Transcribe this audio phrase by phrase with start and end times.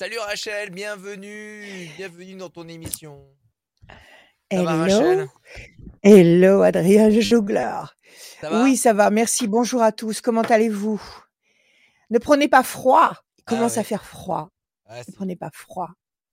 [0.00, 3.22] Salut Rachel, bienvenue, bienvenue dans ton émission.
[4.50, 5.28] Ça va Rachel?
[6.02, 7.94] Hello Adrien Jouglar.
[8.50, 9.46] oui, ça va, merci.
[9.46, 10.22] Bonjour à tous.
[10.22, 11.02] Comment allez-vous?
[12.08, 13.10] Ne prenez pas froid.
[13.12, 14.48] Il ah commence à faire froid.
[14.88, 15.90] ne prenez pas froid.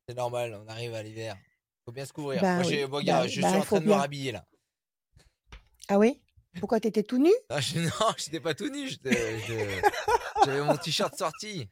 [0.07, 1.35] C'est normal, on arrive à l'hiver.
[1.83, 2.41] Faut bien se couvrir.
[2.41, 4.45] Moi, bon, bah, je suis bah, en train de me rhabiller là.
[5.89, 6.21] Ah oui?
[6.61, 7.33] Pourquoi t'étais tout nu?
[7.49, 8.89] Ah, je, Non, j'étais pas tout nu.
[10.45, 11.67] J'avais mon t-shirt sorti.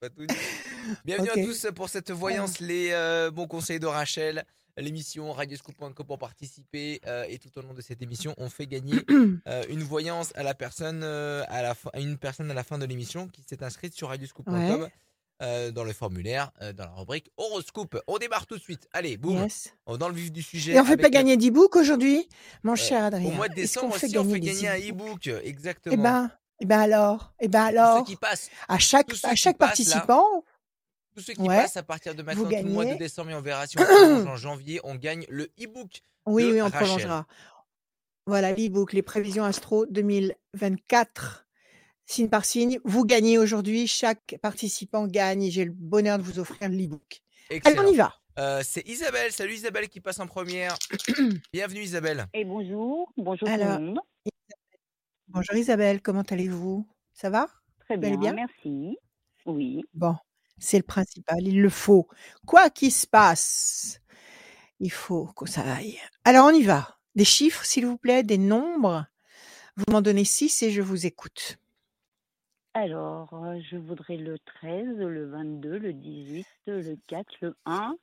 [1.04, 4.44] Bienvenue à tous pour cette voyance, les euh, bons conseils de Rachel
[4.76, 8.94] l'émission radioscoop.com pour participer euh, et tout au long de cette émission on fait gagner
[9.48, 12.84] euh, une voyance à la personne à la fin, une personne à la fin de
[12.84, 14.88] l'émission qui s'est inscrite sur radioscoop.com
[15.40, 17.96] euh, dans le formulaire, euh, dans la rubrique horoscope.
[18.08, 18.88] On démarre tout de suite.
[18.92, 19.46] Allez, boum.
[19.86, 20.72] On dans le vif du sujet.
[20.72, 22.28] Et on fait pas gagner d'e-book aujourd'hui,
[22.64, 23.28] mon euh, cher Adrien.
[23.28, 25.94] Au mois de décembre, on fait, gagner, on fait gagner un e-book, exactement.
[25.94, 26.28] Eh ben,
[26.60, 28.04] eh ben alors, eh ben alors.
[28.04, 28.50] qui passent.
[28.68, 30.44] À chaque, à chaque participant.
[31.14, 33.42] tous ceux qui passent à partir de maintenant, tout le mois de décembre, et on
[33.42, 36.02] verra si on prolonge en janvier, on gagne le e-book.
[36.26, 37.26] Oui, oui, on prolongera.
[38.26, 41.46] Voilà l'e-book, les prévisions astro 2024
[42.08, 42.78] signe par signe.
[42.84, 43.86] Vous gagnez aujourd'hui.
[43.86, 45.50] Chaque participant gagne.
[45.50, 47.22] J'ai le bonheur de vous offrir l'e-book.
[47.64, 48.14] Allez, on y va.
[48.38, 49.32] Euh, c'est Isabelle.
[49.32, 50.76] Salut Isabelle qui passe en première.
[51.52, 52.26] Bienvenue Isabelle.
[52.34, 53.12] Et bonjour.
[53.16, 53.98] Bonjour tout le monde.
[55.28, 56.00] Bonjour Isabelle.
[56.00, 56.86] Comment allez-vous?
[57.12, 57.48] Ça va?
[57.80, 58.96] Très bien, bien, merci.
[59.46, 59.84] Oui.
[59.94, 60.16] Bon,
[60.58, 61.38] c'est le principal.
[61.42, 62.08] Il le faut.
[62.46, 64.00] Quoi qu'il se passe,
[64.80, 65.98] il faut que ça aille.
[66.24, 66.98] Alors on y va.
[67.14, 69.06] Des chiffres, s'il vous plaît, des nombres.
[69.76, 71.58] Vous m'en donnez six et je vous écoute.
[72.74, 77.94] Alors, euh, je voudrais le 13, le 22, le 18, le 4, le 1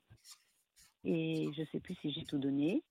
[1.05, 2.83] et je ne sais plus si j'ai tout donné.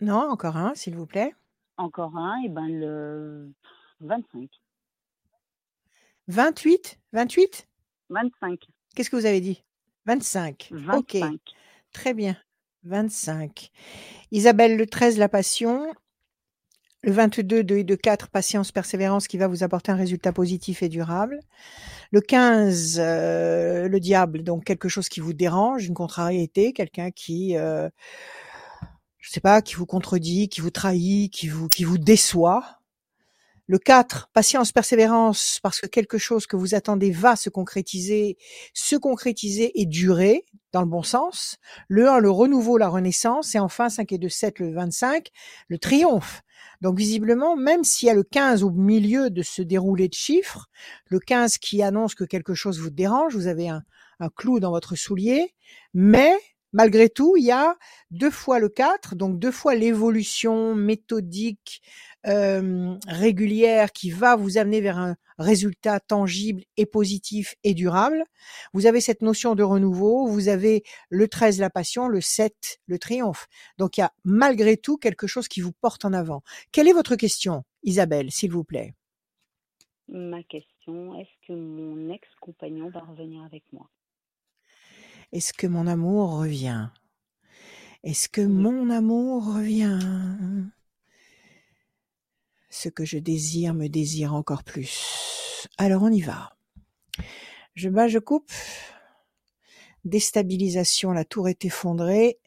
[0.00, 1.34] Non, encore un, s'il vous plaît.
[1.82, 3.52] Encore un et ben le
[4.00, 4.48] 25.
[6.28, 7.68] 28 28
[8.08, 8.60] 25.
[8.94, 9.64] Qu'est-ce que vous avez dit?
[10.06, 10.70] 25.
[10.94, 11.16] OK.
[11.92, 12.36] Très bien.
[12.84, 13.70] 25.
[14.30, 15.92] Isabelle le 13, la passion.
[17.02, 20.84] Le 22, 2 et 2, 4, patience, persévérance qui va vous apporter un résultat positif
[20.84, 21.40] et durable.
[22.12, 27.56] Le 15, euh, le diable, donc quelque chose qui vous dérange, une contrariété, quelqu'un qui,
[27.56, 27.88] euh,
[29.22, 32.80] je sais pas, qui vous contredit, qui vous trahit, qui vous, qui vous déçoit.
[33.66, 38.36] Le 4, patience, persévérance, parce que quelque chose que vous attendez va se concrétiser,
[38.74, 41.58] se concrétiser et durer, dans le bon sens.
[41.88, 43.54] Le 1, le renouveau, la renaissance.
[43.54, 45.28] Et enfin, 5 et 2, 7, le 25,
[45.68, 46.42] le triomphe.
[46.80, 50.66] Donc visiblement, même s'il y a le 15 au milieu de ce déroulé de chiffres,
[51.06, 53.82] le 15 qui annonce que quelque chose vous dérange, vous avez un,
[54.36, 55.52] clou dans votre soulier,
[55.94, 56.32] mais
[56.72, 57.76] malgré tout, il y a
[58.10, 61.82] deux fois le 4, donc deux fois l'évolution méthodique,
[62.26, 68.24] euh, régulière qui va vous amener vers un résultat tangible et positif et durable.
[68.72, 72.98] Vous avez cette notion de renouveau, vous avez le 13 la passion, le 7 le
[72.98, 73.48] triomphe.
[73.78, 76.42] Donc il y a malgré tout quelque chose qui vous porte en avant.
[76.70, 78.94] Quelle est votre question, Isabelle, s'il vous plaît?
[80.08, 83.88] Ma question, est-ce que mon ex-compagnon va revenir avec moi?
[85.32, 86.88] Est-ce que mon amour revient?
[88.04, 89.98] Est-ce que mon amour revient?
[92.68, 95.66] Ce que je désire me désire encore plus.
[95.78, 96.56] Alors on y va.
[97.74, 98.52] Je bats, je coupe.
[100.04, 102.38] Déstabilisation, la tour est effondrée.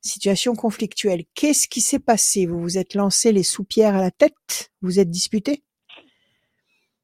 [0.00, 1.24] Situation conflictuelle.
[1.34, 2.46] Qu'est-ce qui s'est passé?
[2.46, 4.70] Vous vous êtes lancé les soupières à la tête?
[4.80, 5.64] Vous êtes disputé?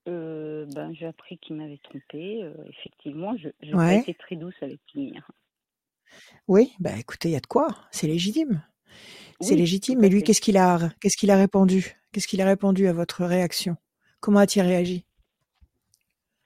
[0.09, 2.42] Euh, ben, J'ai appris qu'il m'avait trompé.
[2.42, 5.15] Euh, effectivement, je, n'ai été très douce avec lui.
[6.48, 7.69] Oui, bah écoutez, il y a de quoi.
[7.91, 8.62] C'est légitime.
[9.41, 9.98] C'est légitime.
[10.00, 11.97] Mais lui, qu'est-ce qu'il a, qu'est-ce qu'il a répondu?
[12.12, 13.76] Qu'est-ce qu'il a répondu à votre réaction?
[14.20, 15.04] Comment a-t-il réagi?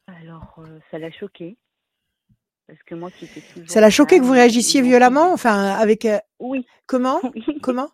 [0.06, 1.58] Alors, euh, ça l'a choqué.
[2.66, 3.70] Parce que moi qui toujours.
[3.70, 6.04] Ça l'a choqué que vous réagissiez violemment Enfin, avec.
[6.04, 6.66] Euh, oui.
[6.86, 7.20] Comment?
[7.62, 7.90] Comment?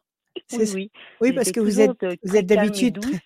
[0.52, 0.90] Oui, oui.
[1.20, 3.20] Oui, parce que vous êtes, vous êtes d'habitude très,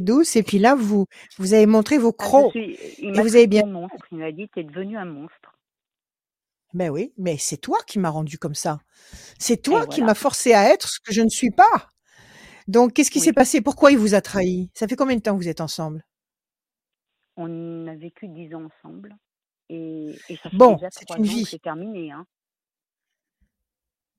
[0.00, 0.36] douce.
[0.36, 1.06] Et puis là, vous,
[1.38, 2.54] vous avez montré vos ah, crocs.
[2.54, 3.66] il vous avez bien.
[3.66, 4.06] Monstre.
[4.10, 5.56] Il m'a dit T'es devenu un monstre.
[6.74, 8.80] Ben oui, mais c'est toi qui m'as rendu comme ça.
[9.38, 11.88] C'est toi qui m'as forcé à être ce que je ne suis pas.
[12.66, 13.60] Donc, qu'est-ce qui s'est passé?
[13.60, 14.70] Pourquoi il vous a trahi?
[14.72, 16.04] Ça fait combien de temps que vous êtes ensemble?
[17.36, 19.16] On a vécu dix ans ensemble.
[19.68, 21.44] Et, ça fait bon, c'est une vie.
[21.44, 22.10] C'est terminé.
[22.10, 22.26] Hein.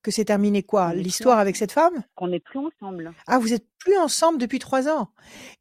[0.04, 0.94] Que c'est terminé quoi?
[0.94, 2.04] L'histoire avec cette femme?
[2.16, 3.14] Qu'on n'est plus ensemble.
[3.26, 5.10] Ah, vous êtes plus ensemble depuis trois ans?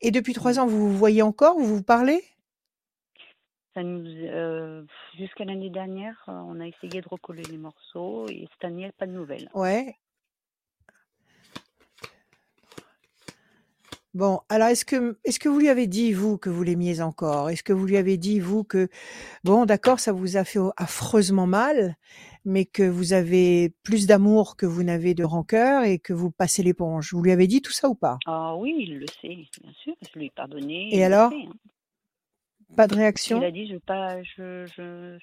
[0.00, 1.56] Et depuis trois ans, vous vous voyez encore?
[1.58, 2.24] Vous vous parlez?
[3.74, 4.84] Ça nous, euh,
[5.16, 9.06] jusqu'à l'année dernière, euh, on a essayé de recoller les morceaux et cette année, pas
[9.06, 9.48] de nouvelles.
[9.54, 9.96] Ouais.
[14.12, 17.48] Bon, alors est-ce que est-ce que vous lui avez dit, vous, que vous l'aimiez encore?
[17.48, 18.90] Est-ce que vous lui avez dit, vous, que
[19.42, 21.96] bon, d'accord, ça vous a fait affreusement mal,
[22.44, 26.62] mais que vous avez plus d'amour que vous n'avez de rancœur et que vous passez
[26.62, 27.12] l'éponge?
[27.12, 28.18] Vous lui avez dit tout ça ou pas?
[28.26, 31.32] Ah oui, il le sait, bien sûr, je lui ai pardonné, Et alors?
[31.32, 31.52] hein.
[32.76, 33.38] Pas de réaction?
[33.38, 35.18] Il a dit: «Je pas je je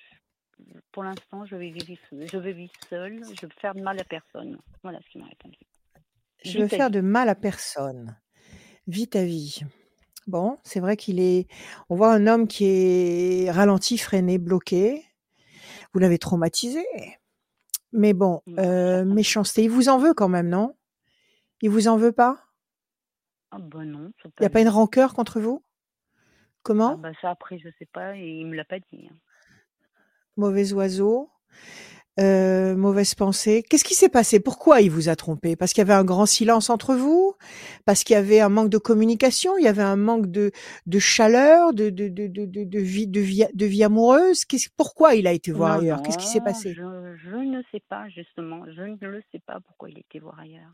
[0.92, 4.04] pour l'instant, je vais vivre je vais vivre seul, je veux faire de mal à
[4.04, 4.58] personne».
[4.84, 5.58] Voilà ce qu'il m'a répondu.
[6.44, 8.18] Je veux faire de mal à personne.
[8.88, 9.62] Vis ta vie.
[10.28, 11.48] Bon, c'est vrai qu'il est
[11.90, 15.04] on voit un homme qui est ralenti, freiné, bloqué.
[15.94, 16.86] Vous l'avez traumatisé.
[17.92, 19.64] Mais bon, euh, méchanceté.
[19.64, 20.76] Il vous en veut quand même, non?
[21.62, 22.46] Il vous en veut pas?
[23.52, 25.64] Ah bah non, Il n'y a pas une rancœur contre vous?
[25.66, 25.72] Ah
[26.62, 26.98] Comment?
[26.98, 29.16] bah ça après je sais pas et il me l'a pas dit, hein.
[30.38, 31.30] Mauvais oiseau,
[32.20, 33.64] heu, mauvaise pensée.
[33.70, 34.40] Qu'est-ce qui s'est passé?
[34.40, 35.56] Pourquoi il vous a trompé?
[35.56, 37.34] Parce qu'il y avait un grand silence entre vous?
[37.86, 39.58] Parce qu'il y avait un manque de communication?
[39.58, 40.52] Il y avait un manque de
[40.88, 44.44] de chaleur, de de de de de de vie de vie de vie amoureuse?
[44.78, 46.02] Pourquoi il a été voir Non, ailleurs?
[46.02, 46.78] Qu'est-ce qui s'est passé?
[46.78, 50.20] je je ne sais pas justement, je ne le sais pas pourquoi il a été
[50.20, 50.74] voir ailleurs.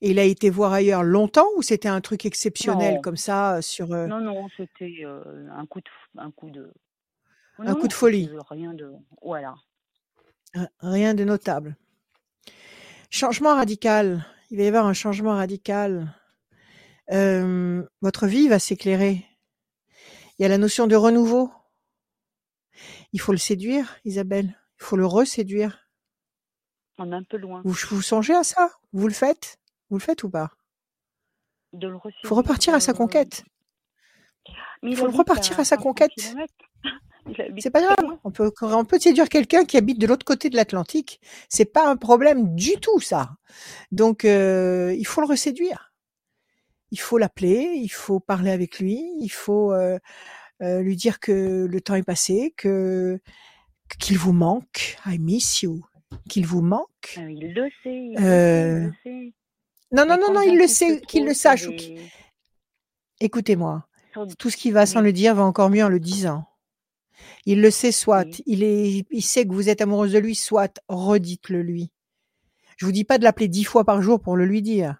[0.00, 3.00] Il a été voir ailleurs longtemps ou c'était un truc exceptionnel Non.
[3.00, 6.72] comme ça, heu, sur, heu Non, non, c'était, un coup de un coup de
[7.64, 8.30] Un non, coup de folie?
[8.48, 8.92] rien de
[9.22, 9.54] voilà.
[10.54, 11.76] R rien de notable.
[13.10, 16.14] Changement radical, il va y avoir un changement radical.
[17.08, 19.24] Hem, votre vie va s'éclairer.
[20.38, 21.50] Il y a la notion de renouveau.
[23.12, 24.58] Il faut le séduire, Isabelle.
[24.80, 25.88] Il faut le reséduire.
[26.98, 27.62] On est un peu loin.
[27.64, 28.70] Vous vous songez à ça?
[28.92, 29.58] Vous le faites?
[29.90, 30.50] Vous le faites ou pas?
[31.72, 33.44] De le Faut repartir à sa heu conquête.
[34.82, 36.34] Mais Il il faut repartir à à sa 500 conquête.
[37.58, 40.56] C'est pas grave, on peut on peut séduire quelqu'un qui habite de l'autre côté de
[40.56, 41.20] l'Atlantique.
[41.48, 43.30] C'est pas un problème du tout ça.
[43.92, 45.92] Donc heu, il faut le reséduire.
[46.90, 49.98] Il faut l'appeler, il faut parler avec lui, il faut, heu
[50.62, 53.18] heu, lui dire que le temps est passé, que
[53.98, 54.98] qu'il vous manque.
[55.06, 55.80] I miss you.
[56.28, 57.16] Qu'il vous manque.
[57.16, 59.32] Il le sait, il le sait, il Heu le sait.
[59.92, 61.66] non, non, non, non, il le sait, qu'il le sache
[63.20, 63.86] écoutez-moi,
[64.38, 66.44] tout ce qui va sans le dire va encore mieux en le disant.
[67.46, 68.42] Il le sait soit, oui.
[68.46, 71.90] il est il sait que vous êtes amoureuse de lui, soit, redites-le lui.
[72.76, 74.96] Je vous dis pas de l'appeler 10 fois par jour pour le lui dire.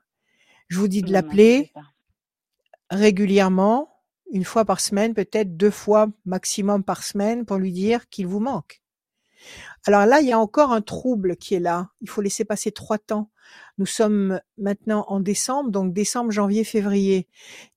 [0.69, 1.73] Je vous dis de l'appeler
[2.91, 3.89] régulièrement,
[4.31, 8.41] une fois par semaine, peut-être 2 fois maximum par semaine pour lui dire qu'il vous
[8.41, 8.83] manque.
[9.87, 11.89] Alors là, il y a encore un trouble qui est là.
[12.01, 13.31] Il faut laisser passer 3 temps.
[13.79, 17.29] Nous sommes maintenant en décembre, donc décembre, janvier, février.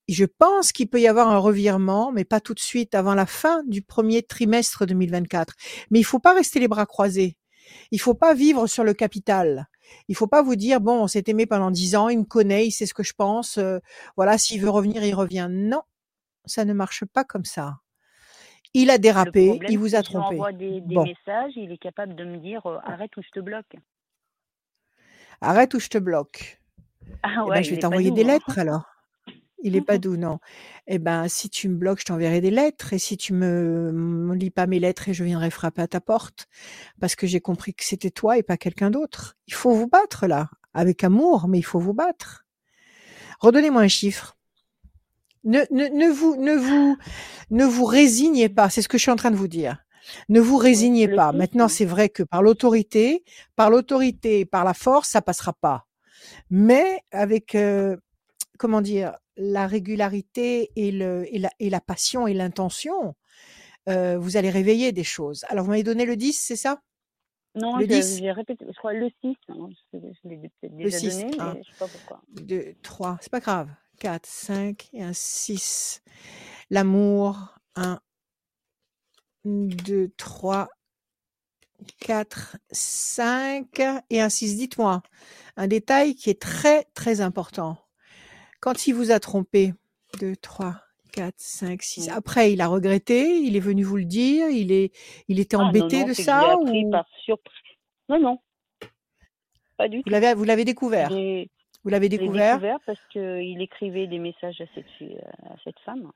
[0.07, 3.25] Je pense qu'il peut y avoir un revirement, mais pas tout de suite, avant la
[3.25, 5.55] fin du premier trimestre 2024.
[5.91, 7.37] Mais il faut pas rester les bras croisés.
[7.91, 9.67] Il faut pas vivre sur le capital.
[10.07, 12.67] Il faut pas vous dire bon, on s'est aimé pendant 10 ans, il me connaît,
[12.67, 13.81] il sait ce que je pense, heu,
[14.17, 15.47] voilà, s'il veut revenir, il revient.
[15.51, 15.81] Non,
[16.45, 17.77] ça ne marche pas comme ça.
[18.75, 20.35] Il a dérapé, problème, il vous a trompé.
[20.35, 21.03] envoie des des Bon.
[21.03, 23.75] messages, il est capable de me dire, heu: «Arrête ou je te bloque».
[25.41, 26.61] Arrête ou je te bloque.
[27.23, 28.27] Ah Eh ben, ouais, je il vais t'envoyer des hein.
[28.33, 28.83] lettres alors.
[29.63, 30.39] Il est pas doux, non.
[30.87, 34.35] Eh ben, si tu me bloques, je t'enverrai des lettres et si tu me me
[34.35, 36.47] lis pas mes lettres et je viendrai frapper à ta porte
[37.01, 39.35] parce que j'ai compris que c'était toi et pas quelqu'un d'autre.
[39.47, 42.45] Il faut vous battre là, avec amour, mais il faut vous battre.
[43.39, 44.34] Redonnez-moi un chiffre.
[45.45, 46.97] Ne ne ne vous ne vous
[47.51, 49.77] ne vous résignez pas, c'est ce que je suis en train de vous dire.
[50.29, 51.31] Ne vous résignez le pas.
[51.31, 53.23] 6, Maintenant, c'est vrai que par l'autorité
[53.55, 55.85] par l'autorité et par la force, ça passera pas.
[56.51, 57.99] Mais avec, heu,
[58.59, 59.17] comment dire?
[59.37, 63.15] La régularité et le et la et la passion et l'intention,
[63.89, 65.45] heu, vous allez réveiller des choses.
[65.49, 66.81] Alors vous m'avez donné le 10, c'est ça?
[67.55, 68.19] Non, Le je 10?
[68.19, 71.35] j'ai répété, je crois le 6, hein, je je l'ai peut-être Le déjà 6, donné,
[71.39, 72.21] 1, mais je sais pas pourquoi.
[72.33, 73.69] 2, 3, c'est pas grave.
[73.99, 76.01] 4, 5 et un 6.
[76.69, 77.99] L'amour, 1
[79.45, 80.69] 2, 3
[81.99, 84.57] 4, 5 et un 6.
[84.57, 85.03] Dites-moi,
[85.57, 87.77] un détail qui est très, très important.
[88.61, 89.73] Quand il vous a trompé,
[90.19, 92.11] 2, 3, 4, 5, 6, Mmh.
[92.11, 94.91] après il a regretté, il est venu vous le dire, il est
[95.27, 97.53] il était Ah non, embêté non, de je l'ai ça ou par surprise.
[98.09, 98.39] Non, non,
[99.77, 100.11] pas du vous tout.
[100.11, 101.09] l'avez vous l'avez découvert?
[101.09, 101.49] J'ai
[101.85, 102.59] Vous l'avez découvert?
[102.59, 106.11] découvert parce qu'il écrivait des messages à cette fille à cette femme.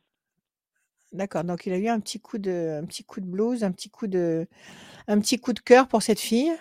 [1.11, 3.71] D'accord, donc il a eu un petit coup de un petit coup de blues, un
[3.71, 4.47] petit coup de
[5.07, 6.51] un petit coup de cœur pour cette fille?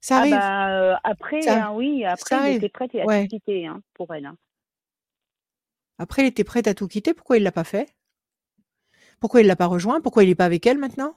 [0.00, 0.40] Ça Ah arrive.
[0.40, 4.12] bah, heu, après, Ça hein, oui, après il était prêt à tout quitter, hein, pour
[4.14, 4.36] elle, hein.
[5.98, 7.94] Après il était prêt à tout quitter, pourquoi il l'a pas fait?
[9.20, 10.00] Pourquoi il l'a pas rejoint?
[10.00, 11.14] Pourquoi il est pas avec elle maintenant?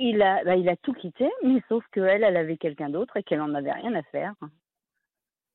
[0.00, 3.22] Il a bah, il a tout quitté, mais sauf qu'elle, elle avait quelqu'un d'autre et
[3.22, 4.34] qu'elle en avait rien à faire.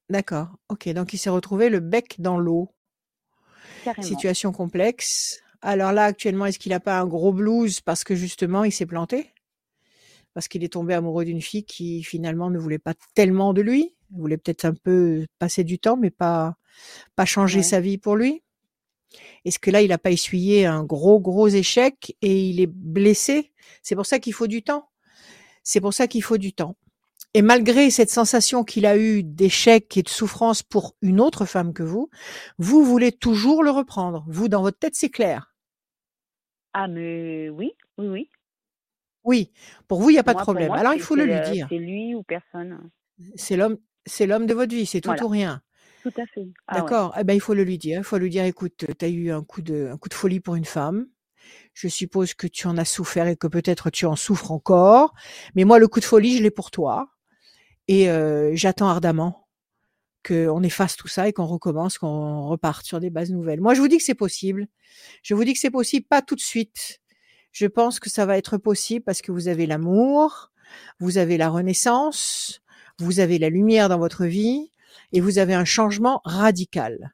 [0.09, 0.49] D'accord.
[0.69, 0.87] Ok.
[0.89, 2.71] Donc il s'est retrouvé le bec dans l'eau.
[4.01, 5.41] Situation complexe.
[5.61, 8.85] Alors là, actuellement, est-ce qu'il n'a pas un gros blues parce que justement, il s'est
[8.85, 9.31] planté?
[10.33, 13.95] Parce qu'il est tombé amoureux d'une fille qui finalement ne voulait pas tellement de lui
[14.11, 16.55] Il voulait peut-être un peu passer du temps, mais pas,
[17.15, 18.43] pas changer sa vie pour lui?
[19.45, 23.53] Est-ce que là, il n'a pas essuyé un gros, gros échec et il est blessé?
[23.81, 24.89] C'est pour ça qu'il faut du temps.
[25.63, 26.75] C'est pour ça qu'il faut du temps.
[27.35, 31.73] Et malgré cette sensation qu'il a eue d'échec et de souffrance pour une autre femme
[31.73, 32.09] que vous,
[32.59, 34.23] vous voulez toujours le reprendre.
[34.29, 35.53] Vous, dans votre tête, c'est clair.
[36.71, 38.29] Ah, mais oui, oui, oui.
[39.25, 39.51] Oui,
[39.89, 40.71] pour vous, il n'y a pas de problème.
[40.71, 41.67] Alors, il faut le lui dire.
[41.69, 42.89] C'est lui ou personne.
[43.35, 45.61] C'est l'homme, c'est l'homme de votre vie, c'est tout ou rien.
[46.03, 46.47] Tout à fait.
[46.67, 47.13] Ah D'accord.
[47.19, 47.97] Eh ben, il faut le lui dire.
[47.97, 50.39] Il faut lui dire, écoute, tu as eu un coup de, un coup de folie
[50.39, 51.07] pour une femme.
[51.73, 55.13] Je suppose que tu en as souffert et que peut-être tu en souffres encore.
[55.53, 57.11] Mais moi, le coup de folie, je l'ai pour toi.
[57.87, 58.07] Et
[58.53, 59.47] j'attends ardemment
[60.25, 63.61] qu'on efface tout ça et qu'on recommence, qu'on reparte sur des bases nouvelles.
[63.61, 64.67] Moi, je vous dis que c'est possible.
[65.21, 66.99] Je vous dis que c'est possible, pas tout de suite.
[67.51, 70.51] Je pense que ça va être possible parce que vous avez l'amour,
[70.99, 72.61] vous avez la renaissance,
[72.97, 74.71] vous avez la lumière dans votre vie
[75.13, 77.13] et vous avez un changement radical.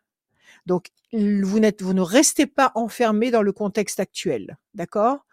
[0.65, 5.25] Donc, vous, n'êtes, vous ne restez pas enfermé dans le contexte actuel, d'accord?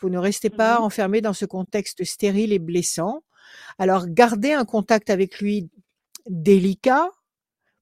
[0.00, 3.24] Vous ne restez pas mmh enfermé dans ce contexte stérile et blessant.
[3.78, 5.70] Alors, gardez un contact avec lui
[6.26, 7.10] délicat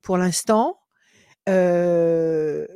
[0.02, 0.80] pour l'instant.
[1.48, 2.66] Euh,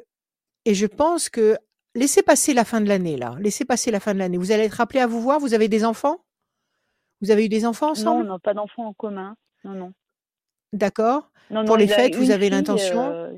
[0.64, 1.56] et je pense que
[1.94, 3.34] laissez passer la fin de l'année là.
[3.38, 4.38] Laissez passer la fin de l'année.
[4.38, 5.40] Vous allez être rappelé à vous voir.
[5.40, 6.24] Vous avez des enfants?
[7.20, 8.24] Vous avez eu des enfants ensemble?
[8.24, 9.36] Non, on n'a pas d'enfants en commun.
[9.64, 9.92] Non, non.
[10.72, 11.30] D'accord.
[11.66, 13.10] Pour les fêtes, vous avez l'intention?
[13.10, 13.32] euh,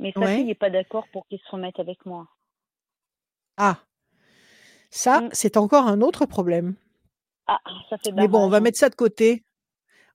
[0.00, 2.28] Mais sa fille n'est pas d'accord pour qu'il se remette avec moi.
[3.56, 3.78] Ah,
[4.90, 5.28] ça, mmh.
[5.32, 6.74] c'est encore un autre problème.
[7.46, 7.60] Ah,
[7.90, 8.60] ça fait Mais bon, on va hein.
[8.60, 9.44] mettre ça de côté.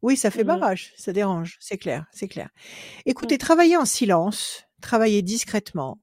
[0.02, 2.50] Oui, ça fait mmh barrage, ça dérange, c'est clair, c'est clair.
[3.06, 3.40] Écoutez, mmh.
[3.40, 6.00] travaillez en silence, travaillez discrètement,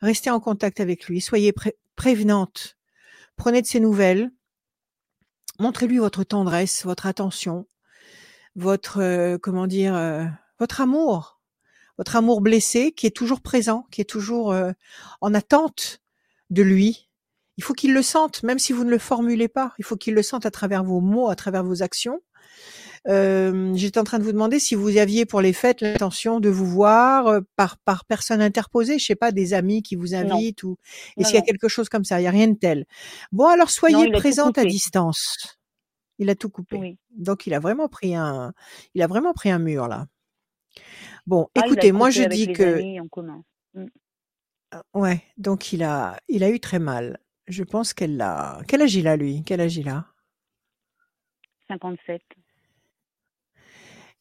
[0.00, 1.52] restez en contact avec lui, soyez
[1.96, 2.76] prévenante,
[3.34, 4.30] prenez de ses nouvelles,
[5.58, 7.66] montrez-lui votre tendresse, votre attention,
[8.54, 10.24] votre, euh, comment dire, euh,
[10.58, 11.40] votre amour,
[11.98, 14.72] votre amour blessé qui est toujours présent, qui est toujours euh,
[15.20, 16.02] en attente
[16.50, 17.09] de lui,
[17.60, 19.74] il faut qu'il le sente, même si vous ne le formulez pas.
[19.78, 22.22] Il faut qu'il le sente à travers vos mots, à travers vos actions.
[23.06, 26.48] Euh, J'étais en train de vous demander si vous aviez pour les fêtes l'intention de
[26.48, 30.62] vous voir euh, par par personne interposée, je sais pas, des amis qui vous invitent
[30.62, 30.78] ou
[31.18, 32.86] est-ce qu'il y a quelque chose comme ça Il y a rien de tel.
[33.30, 35.58] Bon, alors soyez présente à distance.
[36.18, 36.96] Il a tout coupé.
[37.10, 38.54] Donc il a vraiment pris un,
[38.94, 40.06] il a vraiment pris un mur là.
[41.26, 42.80] Bon, ah, écoutez, moi je dis que.
[43.74, 43.86] Mmh.
[44.70, 47.18] Ah, ouais, donc il a, il a eu très mal.
[47.50, 48.60] Je pense qu'elle l'a.
[48.68, 49.42] Quel âge il a, lui?
[49.44, 50.06] Quel âge il a?
[51.66, 52.22] 57.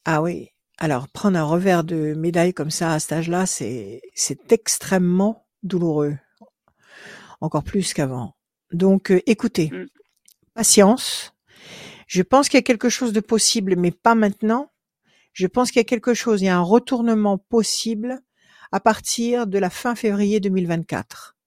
[0.03, 0.49] Ah oui.
[0.79, 6.17] Alors, prendre un revers de médaille comme ça à cet âge-là, c'est, c'est extrêmement douloureux.
[7.39, 8.35] Encore plus qu'avant.
[8.71, 9.85] Donc, euh, écoutez, mm.
[10.55, 11.35] patience.
[12.07, 14.71] Je pense qu'il y a quelque chose de possible, mais pas maintenant.
[15.33, 18.21] Je pense qu'il y a quelque chose, il y a un retournement possible
[18.71, 21.38] à partir de la fin février 2024.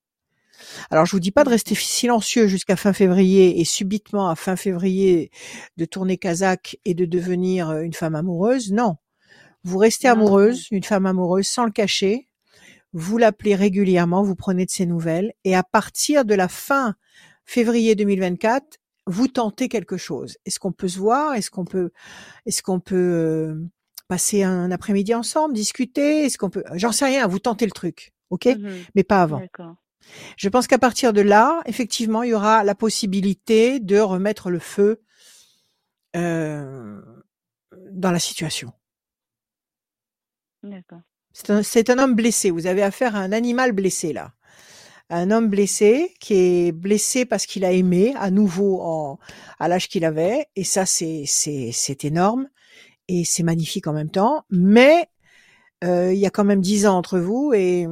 [0.90, 4.56] Alors je vous dis pas de rester silencieux jusqu'à fin février et subitement à fin
[4.56, 5.30] février
[5.76, 8.72] de tourner kazakh et de devenir euh, une femme amoureuse.
[8.72, 8.96] Non.
[9.64, 12.28] Vous restez amoureuse, une femme amoureuse sans le cacher.
[12.92, 16.94] Vous l'appelez régulièrement, vous prenez de ses nouvelles et à partir de la fin
[17.44, 20.36] février 2024, vous tentez quelque chose.
[20.44, 21.34] Est-ce qu'on peut se voir?
[21.34, 21.90] Est-ce qu'on peut
[22.46, 23.54] est-ce qu'on peut euh,
[24.08, 26.24] passer un après-midi ensemble, discuter?
[26.26, 26.64] Est-ce qu'on peut?
[26.74, 28.12] J'en sais rien, vous tentez le truc.
[28.30, 28.46] OK?
[28.46, 29.42] Mmh Mais pas avant.
[30.36, 34.58] Je pense qu'à partir de là, effectivement, il y aura la possibilité de remettre le
[34.58, 35.02] feu
[36.16, 37.00] euh,
[37.90, 38.72] dans la situation.
[40.62, 41.00] D'accord.
[41.32, 42.50] C'est un, homme blessé.
[42.50, 44.32] Vous avez affaire à un animal blessé là.
[45.08, 49.18] Un homme blessé qui est blessé parce qu'il a aimé à nouveau
[49.58, 50.46] à l'âge qu'il avait.
[50.56, 52.48] Et ça, c'est, c'est, énorme.
[53.08, 54.44] Et c'est magnifique en même temps.
[54.50, 55.08] Mais
[55.84, 57.86] euh, il y a quand même dix ans entre vous et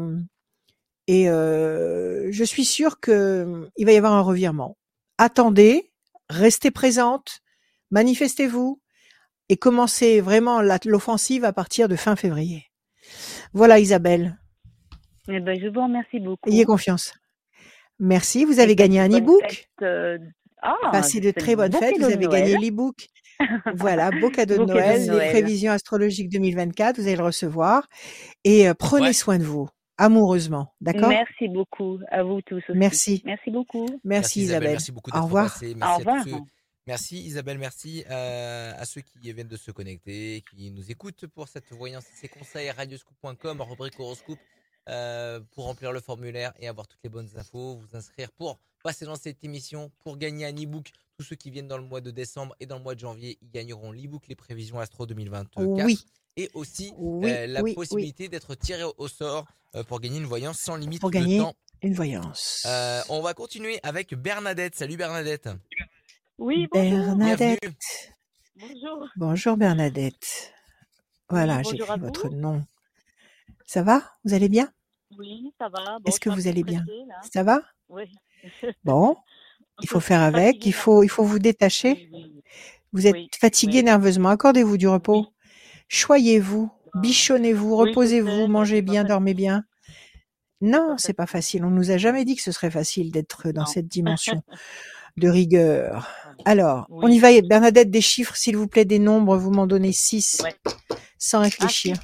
[1.11, 4.77] et je suis sûre que il va y avoir un revirement.
[5.19, 5.91] Attendez,
[6.29, 7.41] restez présente,
[7.91, 8.81] manifestez-vous
[9.49, 12.67] et commencez vraiment l'offensive à partir de fin février.
[13.53, 14.39] Voilà Isabelle.
[15.29, 16.49] Eh ben, je vous remercie beaucoup.
[16.49, 17.13] Ayez confiance.
[17.99, 18.45] Merci.
[18.45, 19.69] Vous avez gagné un e-book.
[19.83, 20.17] Euh,
[20.63, 21.99] ah, Passez de très bonnes fêtes.
[21.99, 23.09] Vous avez gagné l'e-book.
[23.75, 26.99] voilà, beau cadeau de Noël, les prévisions astrologiques 2024.
[26.99, 27.89] Vous allez le recevoir.
[28.45, 29.69] Et prenez soin de vous
[30.01, 30.73] amoureusement.
[30.81, 31.09] D'accord?
[31.09, 32.57] Merci beaucoup à vous tous.
[32.57, 32.79] Aussi.
[32.79, 33.23] Merci.
[33.25, 33.87] Merci beaucoup.
[34.03, 34.71] Merci, Isabelle.
[34.73, 35.59] Merci beaucoup Au revoir.
[35.61, 36.25] Merci Au revoir.
[36.87, 41.47] Merci Isabelle, merci euh, à ceux qui viennent de se connecter, qui nous écoutent pour
[41.47, 42.71] cette voyance et ses conseils.
[42.71, 44.39] Radioscoop.com, rubrique horoscope,
[44.89, 49.05] euh, pour remplir le formulaire et avoir toutes les bonnes infos, vous inscrire pour passer
[49.05, 50.91] dans cette émission, pour gagner un e-book.
[51.17, 53.39] Tous ceux qui viennent dans le mois de décembre et dans le mois de janvier,
[53.43, 55.85] ils gagneront l'e-book Les prévisions Astro 2024.
[55.85, 56.05] Oui.
[56.41, 59.47] Et aussi euh, la possibilité d'être tiré au sort
[59.89, 61.55] pour gagner une voyance sans limite pour de temps.
[61.83, 62.67] Une voyance.
[63.11, 64.75] on va continuer avec Bernadette.
[64.75, 65.51] Salut Bernadette.
[66.39, 67.17] Oui, bonjour.
[67.17, 68.15] Bernadette.
[68.57, 69.09] Bonjour.
[69.17, 70.55] Bonjour Bernadette.
[71.29, 72.65] Voilà, j'ai écrit votre nom.
[73.67, 74.03] Ça va?
[74.25, 74.73] Vous allez bien?
[75.19, 75.99] Oui, ça va.
[76.07, 76.87] Est-ce que vous allez bien?
[77.31, 77.61] Ça va?
[77.91, 78.05] Oui.
[78.85, 79.17] bon,
[79.83, 82.11] il faut faire avec, il faut, il faut vous détacher.
[82.93, 85.27] Vous êtes fatigué nerveusement, accordez-vous du repos.
[85.93, 89.65] Choyez-vous, bichonnez-vous, reposez-vous, mangez bien, dormez bien.
[90.61, 91.65] Non, c'est pas facile.
[91.65, 94.43] On nous a jamais dit que ce serait facile d'être dans cette dimension.
[95.17, 96.09] de rigueur.
[96.45, 97.29] Alors, on y va.
[97.43, 99.37] Bernadette, des chiffres, s'il vous plaît, des nombres.
[99.37, 100.45] Vous m'en donnez 6
[101.19, 101.97] sans réfléchir.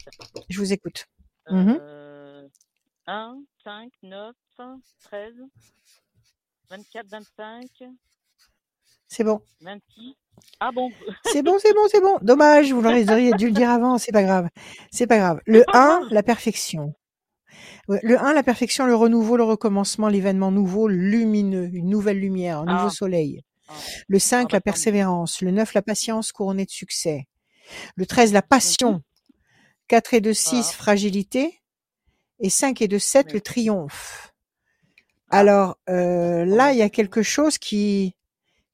[0.48, 1.06] Je vous écoute.
[1.46, 4.34] 1, 5, 9,
[5.04, 5.34] 13,
[6.70, 7.68] 24, 25.
[9.08, 9.40] C'est bon.
[9.60, 10.16] 26.
[10.60, 10.90] Ah bon
[11.24, 12.18] C'est bon, c'est bon, c'est bon.
[12.22, 14.48] Dommage, vous auriez dû le dire avant, c'est pas grave.
[14.90, 15.40] C'est pas grave.
[15.46, 16.94] Le 1, la perfection.
[17.88, 22.64] Le 1, la perfection, le renouveau, le recommencement, l'événement nouveau, lumineux, une nouvelle lumière, un
[22.64, 22.90] nouveau ah.
[22.90, 23.42] soleil.
[23.68, 23.74] Ah.
[24.08, 25.40] Le 5, ah, la bah, persévérance.
[25.40, 27.26] Le 9, la patience couronnée de succès.
[27.94, 29.02] Le 13, la passion.
[29.88, 31.60] 4 et 2, 6, fragilité.
[32.40, 34.32] Et 5 et 2, 7, le triomphe.
[35.30, 38.16] Alors euh, là, il y a quelque chose qui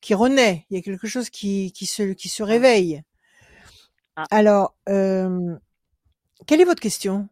[0.03, 3.03] qui renaît, il y a quelque chose qui, qui se qui se réveille.
[4.31, 5.57] Alors, euh,
[6.47, 7.29] quelle est votre question?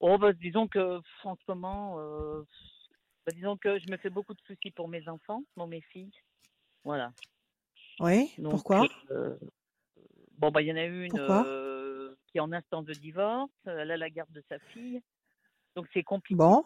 [0.00, 2.42] Oh, bah, disons que franchement, euh,
[3.24, 6.10] bah, disons que je me fais beaucoup de soucis pour mes enfants, pour mes filles.
[6.82, 7.12] Voilà.
[8.00, 8.88] Oui, pourquoi?
[9.10, 9.36] euh,
[10.38, 11.10] Bon, bah, il y en a une
[12.26, 15.00] qui est en instance de divorce, elle a la garde de sa fille.
[15.74, 16.36] Donc, c'est compliqué.
[16.36, 16.64] Bon.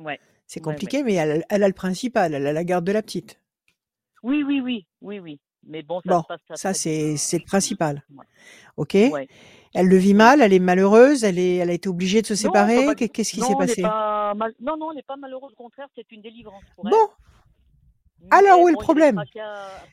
[0.00, 0.18] Ouais.
[0.46, 3.38] C'est compliqué, mais elle, elle, a le principal, elle a la garde de la petite.
[4.22, 5.40] Oui, oui, oui, oui, oui.
[5.62, 8.02] Mais bon, ça, ça c'est le principal.
[8.76, 8.94] Ok.
[8.94, 12.34] Elle le vit mal, elle est malheureuse, elle, est, elle a été obligée de se
[12.34, 12.94] séparer.
[12.96, 13.82] Qu'est-ce qui s'est passé?
[13.82, 16.92] Non, non, elle n'est pas malheureuse, au contraire, c'est une délivrance pour elle.
[16.92, 17.08] Bon.
[18.30, 19.22] Alors, où est le problème?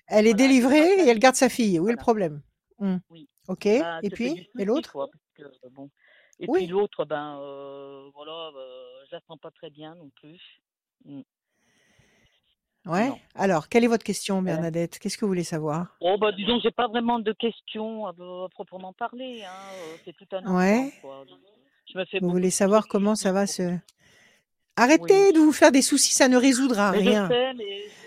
[0.07, 1.79] Elle est délivrée et elle garde sa fille.
[1.79, 2.41] Où est le problème?
[3.09, 3.29] Oui.
[3.47, 3.67] Ok.
[3.79, 4.49] Bah, et puis?
[4.57, 5.09] Et l'autre?
[6.39, 10.39] Et puis l'autre, ben, euh, voilà, euh, sens pas très bien non plus.
[11.05, 11.21] Mmh.
[12.87, 13.11] Ouais.
[13.35, 14.97] Alors, quelle est votre question, Bernadette?
[14.99, 15.97] Qu'est-ce que vous voulez savoir?
[15.99, 18.13] Oh, bah, disons, j'ai pas vraiment de questions à,
[18.49, 19.43] proprement parler.
[19.43, 19.51] Hein.
[19.73, 20.93] Euh, c'est tout un Ouais.
[21.91, 23.77] Je me fais vous voulez savoir comment ça va se.
[24.75, 27.29] Arrêtez de vous faire des soucis, ça ne résoudra rien.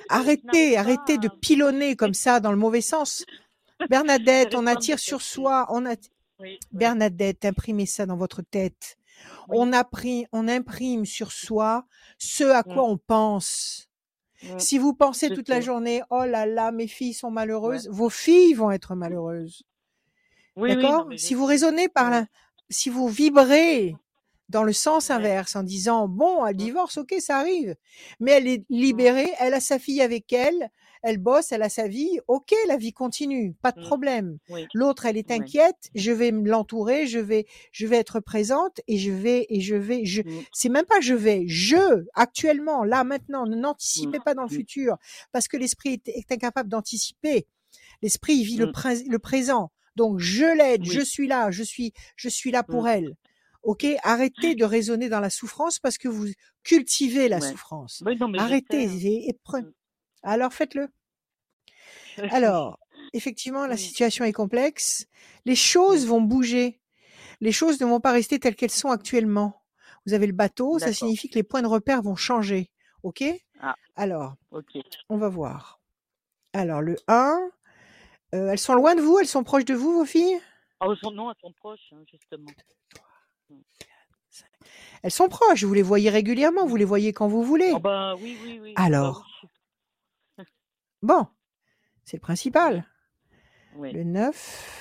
[0.09, 3.25] arrêtez, arrêtez de pilonner comme ça dans le mauvais sens.
[3.91, 5.95] Bernadette, on attire sur soi, on a.
[6.73, 8.97] Bernadette, imprimez ça dans votre tête.
[9.49, 11.87] On, imprime sur soi
[12.19, 13.89] ce à quoi on pense.
[14.43, 14.59] Mmh.
[14.59, 18.55] Si vous pensez toute la journée, oh là là, mes filles sont malheureuses, vos filles
[18.55, 19.65] vont être malheureuses.
[20.57, 21.09] D'accord?
[21.17, 22.27] Si vous raisonnez par la,
[22.69, 23.97] si vous vibrez
[24.49, 27.77] dans le sens inverse en disant bon, elle divorce, ok, ça arrive,
[28.19, 28.75] mais elle est mmh.
[28.75, 30.71] libérée, elle a sa fille avec elle,
[31.03, 33.85] elle bosse, elle a sa vie, ok, la vie continue, pas de mmh.
[33.85, 34.39] problème.
[34.75, 39.11] L'autre, elle est inquiète, je vais l'entourer, je vais, je vais être présente et je
[39.11, 40.45] vais et je vais, je, mmh.
[40.53, 44.97] c'est même pas je vais, je actuellement, là maintenant, ne n'anticipez pas dans le futur
[45.33, 47.47] parce que l'esprit est, incapable d'anticiper.
[48.03, 49.71] L'esprit vit le, le présent.
[49.97, 53.17] Donc je l'aide, je suis là, je suis, je suis là pour elle.
[53.63, 56.29] Ok, arrêtez de raisonner dans la souffrance parce que vous
[56.63, 58.03] cultivez la souffrance.
[58.39, 58.99] arrêtez hein.
[59.03, 59.69] et, prenez.
[60.23, 60.29] Mmh.
[60.29, 60.89] Alors faites-le.
[62.31, 62.79] Alors,
[63.13, 65.07] effectivement, la situation est complexe.
[65.45, 66.81] Les choses vont bouger.
[67.41, 69.63] Les choses ne vont pas rester telles qu'elles sont actuellement.
[70.07, 72.71] Vous avez le bateau, ça signifie que les points de repère vont changer.
[73.03, 73.25] OK?
[73.61, 73.75] Ah.
[73.97, 74.35] Alors,
[75.09, 75.81] on va voir.
[76.53, 77.39] Alors, le 1,
[78.35, 79.19] euh, elles sont loin de vous?
[79.19, 80.41] Elles sont proches de vous, vos filles?
[80.81, 82.51] Ah, Non, elles sont proches, hein, justement.
[85.03, 87.73] Elles sont proches, vous les voyez régulièrement, vous les voyez quand vous voulez.
[87.75, 88.73] Ah bah, oui, oui, oui.
[88.77, 89.27] Alors,
[91.03, 91.27] bon,
[92.05, 92.87] c'est le principal.
[93.77, 94.77] Le 9.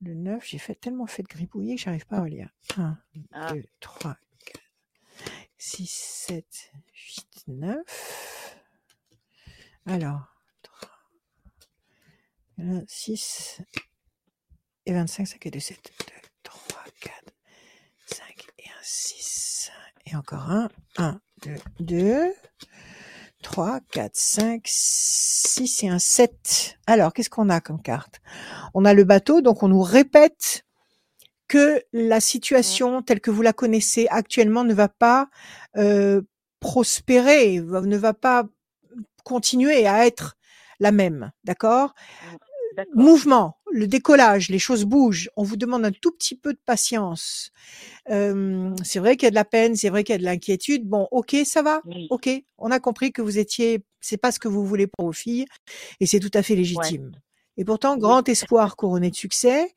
[0.00, 2.50] Le 9, j'ai fait tellement fait de gribouiller que j'arrive pas à lire.
[2.76, 2.98] 1,
[3.52, 4.60] 2, 3, 4,
[5.58, 8.56] 6, 7, 8, 9.
[9.86, 10.90] Alors, 3,
[12.86, 13.62] 6
[14.86, 17.34] et 25, ça fait 2, 7, 2, 3, 4,
[18.06, 19.70] 5 et un 6.
[20.06, 20.70] Et encore un.
[20.96, 22.34] 1, 2, 2,
[23.42, 26.78] 3, 4, 5, 6 et un 7.
[26.86, 28.20] Alors, qu'est-ce qu'on a comme carte?
[28.74, 30.64] On a le bateau, donc on nous répète
[31.46, 35.28] que la situation telle que vous la connaissez actuellement ne va pas
[35.76, 36.22] euh,
[36.60, 38.44] prospérer, ne va pas
[39.24, 40.36] continuer à être
[40.80, 41.94] la même, d'accord.
[42.94, 45.30] Mouvement, le décollage, les choses bougent.
[45.36, 47.50] On vous demande un tout petit peu de patience.
[48.06, 50.86] c'est vrai qu'il y a de la peine, c'est vrai qu'il y a de l'inquiétude.
[50.86, 51.82] Bon, ok, ça va.
[52.10, 52.28] Ok,
[52.58, 55.46] on a compris que vous étiez, c'est pas ce que vous voulez pour vos filles,
[56.00, 57.12] et c'est tout à fait légitime.
[57.56, 59.74] Et pourtant, grand espoir couronné de succès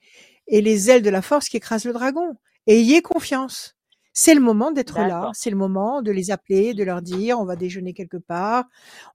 [0.47, 2.35] et les ailes de la force qui écrasent le dragon.
[2.67, 3.75] Ayez confiance.
[4.13, 7.45] C'est le moment d'être là, c'est le moment de les appeler, de leur dire on
[7.45, 8.65] va déjeuner quelque part,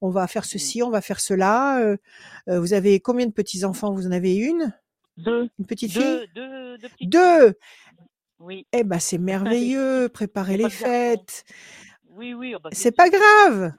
[0.00, 0.52] on va faire mmh.
[0.52, 1.96] ceci, on va faire cela.
[2.46, 4.72] vous avez combien de petits enfants Vous en avez une?
[5.16, 5.48] Deux.
[5.58, 6.26] Une petite fille?
[6.34, 6.78] Deux.
[7.02, 7.54] Deux.
[8.38, 8.66] Oui.
[8.72, 11.44] Eh ben c'est merveilleux, préparer les fêtes.
[12.16, 12.54] Oui, oui.
[12.56, 13.72] Oh, bah, c'est pas grave.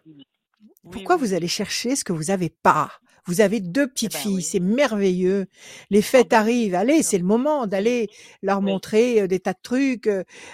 [0.91, 2.91] Pourquoi vous allez chercher ce que vous n'avez pas?
[3.27, 5.47] Vous avez deux eh petites ben filles, c'est merveilleux.
[5.89, 6.75] Les ah fêtes bah, arrivent.
[6.75, 8.09] Allez, c'est le moment d'aller
[8.41, 10.09] leur montrer des tas de trucs,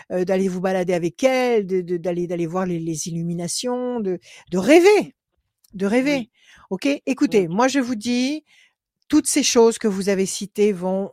[0.09, 4.19] d'aller vous balader avec elles, d'aller d'aller voir les, illuminations, de,
[4.51, 5.15] de rêver,
[5.73, 6.29] de rêver.
[6.69, 6.87] Ok?
[7.05, 8.43] Écoutez, moi je vous dis,
[9.07, 11.11] toutes ces choses que vous avez citées vont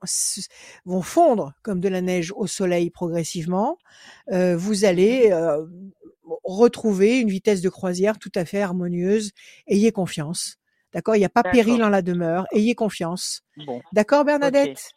[0.85, 3.79] vont fondre comme de la neige au soleil progressivement.
[4.31, 5.31] vous allez
[6.45, 9.33] retrouver une vitesse de croisière tout à fait harmonieuse.
[9.67, 10.60] Ayez confiance.
[10.93, 12.47] D'accord Il n'y a pas péril en la demeure.
[12.53, 13.43] Ayez confiance.
[13.93, 14.91] D'accord, Bernadette?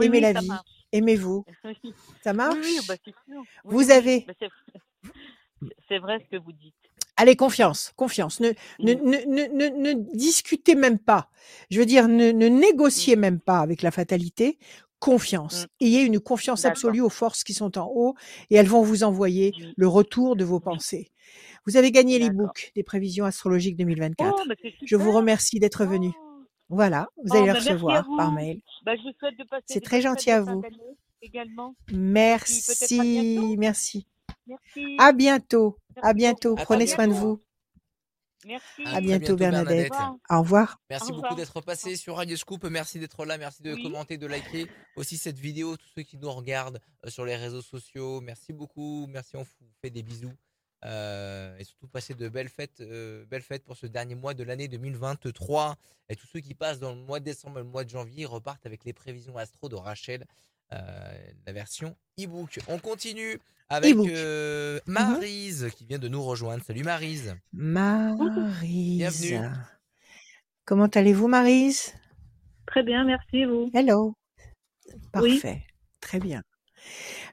[0.00, 0.50] Aimez la vie.
[0.92, 1.44] Aimez-vous.
[2.24, 3.42] Ça marche Oui, bah, sûr.
[3.64, 4.26] Vous avez.
[4.26, 6.74] Bah, c'est vrai ce que vous dites.
[7.16, 8.38] Allez, confiance, confiance.
[8.38, 11.30] Ne, ne, ne, ne, discutez même pas.
[11.68, 14.58] Je veux dire, ne, négociez même pas avec la fatalité.
[15.00, 15.64] Confiance.
[15.64, 15.84] Mmh.
[15.84, 18.14] Ayez une confiance absolue aux forces qui sont en haut
[18.50, 21.10] et elles vont vous envoyer le retour de vos pensées.
[21.66, 24.48] Vous avez gagné l'e-book des prévisions astrologiques 2024.
[24.48, 26.12] Bah, je vous remercie d'être venu.
[26.14, 26.28] Oh.
[26.70, 28.60] Voilà, vous allez oh, le bah, recevoir par mail.
[28.84, 28.92] Bah,
[29.66, 30.62] C'est très gentil à vous.
[31.22, 31.74] Également.
[31.92, 34.06] Merci, merci.
[34.46, 34.96] Merci.
[34.98, 35.78] À bientôt.
[36.02, 36.54] À bientôt.
[36.54, 37.42] Prenez soin de vous.
[38.46, 38.82] Merci.
[38.86, 39.92] À bientôt, Bernadette.
[40.30, 40.80] Au revoir.
[40.88, 42.64] Merci beaucoup d'être passé sur Radio Scoop.
[42.64, 43.36] Merci d'être là.
[43.36, 45.76] Merci de commenter, de liker aussi cette vidéo.
[45.76, 48.20] Tous ceux qui nous regardent euh, sur les réseaux sociaux.
[48.20, 49.06] Merci beaucoup.
[49.08, 49.36] Merci.
[49.36, 50.32] On vous fait des bisous.
[50.84, 54.44] Euh, et surtout passer de belles fêtes, euh, belles fêtes pour ce dernier mois de
[54.44, 55.76] l'année 2023.
[56.08, 58.26] Et tous ceux qui passent dans le mois de décembre et le mois de janvier
[58.26, 60.24] repartent avec les prévisions astro de Rachel,
[60.72, 60.78] euh,
[61.46, 62.60] la version e-book.
[62.68, 64.80] On continue avec mhm.
[64.86, 66.64] Marise qui vient de nous rejoindre.
[66.64, 67.34] Salut Marise.
[67.52, 68.98] Marise.
[68.98, 69.48] Bienvenue.
[70.64, 71.94] Comment allez-vous Marise
[72.66, 73.70] Très bien, merci vous.
[73.74, 74.14] Hello.
[75.12, 75.64] Parfait.
[76.00, 76.42] Très bien.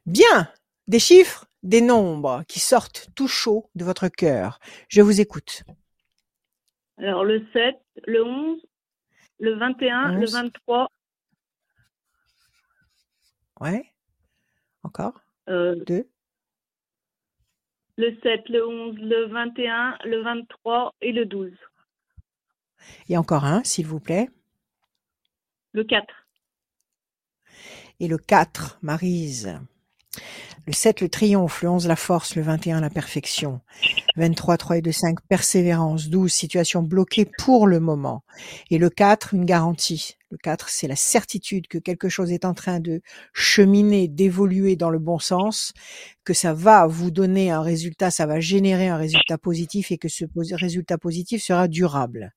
[0.06, 0.50] Bien.
[0.88, 4.60] Des chiffres des nombres qui sortent tout chaud de votre cœur.
[4.88, 5.64] Je vous écoute.
[6.98, 8.62] Alors le 7, le 11,
[9.40, 10.88] le 21, le 23.
[13.62, 13.92] Ouais.
[14.84, 15.20] Encore
[15.50, 16.08] euh, Deux.
[17.98, 21.52] Le 7, le 11, le 21, le 23 et le 12.
[23.10, 24.30] Et encore un, s'il vous plaît.
[25.72, 26.06] Le 4.
[28.00, 29.58] Et le 4, Marise.
[30.68, 31.62] Le 7, le triomphe.
[31.62, 32.36] Le 11, la force.
[32.36, 33.62] Le 21, la perfection.
[34.16, 36.10] 23, 3 et 2, 5, persévérance.
[36.10, 38.24] 12, situation bloquée pour le moment.
[38.72, 40.14] Et le 4, une garantie.
[40.32, 43.02] Le 4, c'est la certitude que quelque chose est en train de
[43.34, 45.72] cheminer, d'évoluer dans le bon sens,
[46.24, 50.10] que ça va vous donner un résultat, ça va générer un résultat positif et que
[50.10, 50.26] ce
[50.56, 52.34] résultat positif sera durable.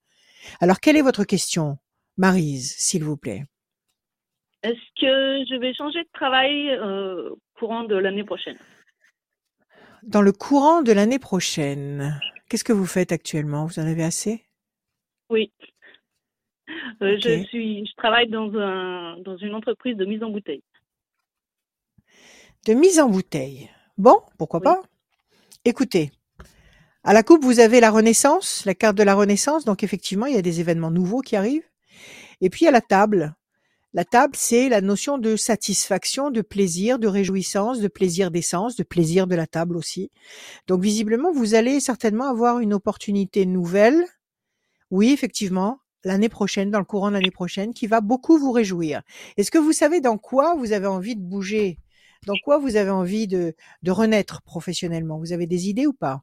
[0.60, 1.78] Alors, quelle est votre question,
[2.18, 3.46] Marise, s'il vous plaît
[4.62, 8.58] est-ce que je vais changer de travail euh, courant de l'année prochaine?
[10.02, 12.18] Dans le courant de l'année prochaine,
[12.48, 13.66] qu'est-ce que vous faites actuellement?
[13.66, 14.44] Vous en avez assez?
[15.30, 15.52] Oui.
[17.02, 20.62] Euh, je suis, je travaille dans un, dans une entreprise de mise en bouteille.
[22.66, 23.70] De mise en bouteille.
[23.96, 24.82] Bon, pourquoi pas?
[25.64, 26.10] Écoutez,
[27.04, 29.64] à la coupe, vous avez la Renaissance, la carte de la Renaissance.
[29.64, 31.68] Donc effectivement, il y a des événements nouveaux qui arrivent.
[32.40, 33.34] Et puis à la table,
[33.94, 38.82] la table, c'est la notion de satisfaction, de plaisir, de réjouissance, de plaisir d'essence, de
[38.82, 40.10] plaisir de la table aussi.
[40.66, 44.04] Donc visiblement, vous allez certainement avoir une opportunité nouvelle.
[44.90, 49.02] Oui, effectivement, l'année prochaine, dans le courant de l'année prochaine, qui va beaucoup vous réjouir.
[49.36, 51.78] Est-ce que vous savez dans quoi vous avez envie de bouger?
[52.26, 55.18] Dans quoi vous avez envie de, de renaître professionnellement?
[55.18, 56.22] Vous avez des idées ou pas?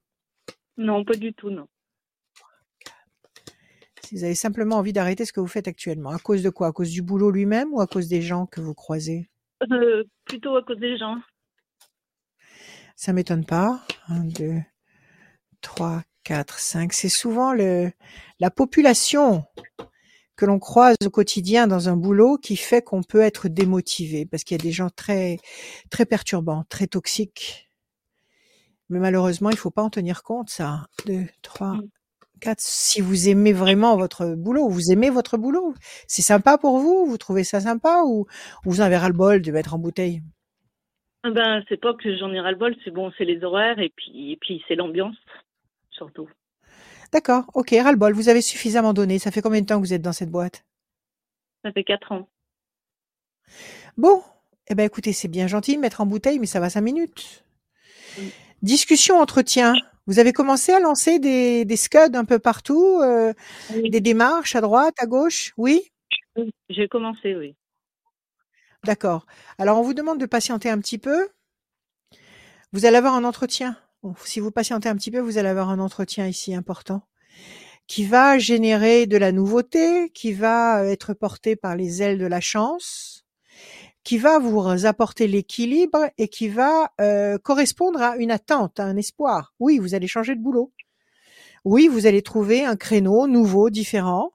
[0.78, 1.68] Non, pas du tout, non.
[4.12, 6.68] Vous avez simplement envie d'arrêter ce que vous faites actuellement, à cause de quoi?
[6.68, 9.30] À cause du boulot lui-même ou à cause des gens que vous croisez?
[9.72, 11.18] Euh, Plutôt à cause des gens.
[12.96, 13.82] Ça m'étonne pas.
[14.08, 14.62] 1, 2,
[15.62, 16.94] 3, 4, 5.
[16.94, 17.92] C'est souvent le,
[18.40, 19.46] la population
[20.36, 24.44] que l'on croise au quotidien dans un boulot qui fait qu'on peut être démotivé parce
[24.44, 25.40] qu'il y a des gens très,
[25.90, 27.70] très perturbants, très toxiques.
[28.90, 30.88] Mais malheureusement, il faut pas en tenir compte, ça.
[31.06, 31.78] 2, 3,
[32.40, 32.60] 4.
[32.60, 35.74] Si vous aimez vraiment votre boulot, vous aimez votre boulot,
[36.08, 38.04] c'est sympa pour vous, vous trouvez ça sympa?
[38.06, 38.26] Ou,
[38.64, 40.22] vous en avez ras le bol de mettre en bouteille?
[41.24, 43.80] Ah ben, c'est pas que j'en ai ras le bol, c'est bon, c'est les horaires
[43.80, 45.16] et puis, et puis c'est l'ambiance,
[45.90, 46.30] surtout.
[47.12, 49.20] D'accord, ok, ras-le-bol, vous avez suffisamment donné.
[49.20, 50.66] Ça fait combien de temps que vous êtes dans cette boîte?
[51.64, 52.28] Ça fait quatre ans.
[53.98, 54.22] Bon,
[54.68, 57.46] eh ben écoutez, c'est bien gentil de mettre en bouteille, mais ça va cinq minutes.
[58.62, 59.74] Discussion, entretien.
[60.08, 63.34] Vous avez commencé à lancer des, des scuds un peu partout, euh,
[63.72, 65.92] des démarches à droite, à gauche, oui?
[66.70, 67.56] J'ai commencé, oui.
[68.84, 69.26] D'accord.
[69.58, 71.30] Alors on vous demande de patienter un petit peu.
[72.72, 73.78] Vous allez avoir un entretien
[74.24, 77.02] si vous patientez un petit peu, vous allez avoir un entretien ici important
[77.88, 82.26] qui va générer de la nouveauté, qui va euh, être porté par les ailes de
[82.26, 83.15] la chance,
[84.06, 88.96] qui va vous apporter l'équilibre et qui va euh, correspondre à une attente, à un
[88.96, 89.54] espoir.
[89.60, 90.72] Oui, vous allez changer de boulot.
[91.66, 94.32] Oui, vous allez trouver un créneau nouveau, différent,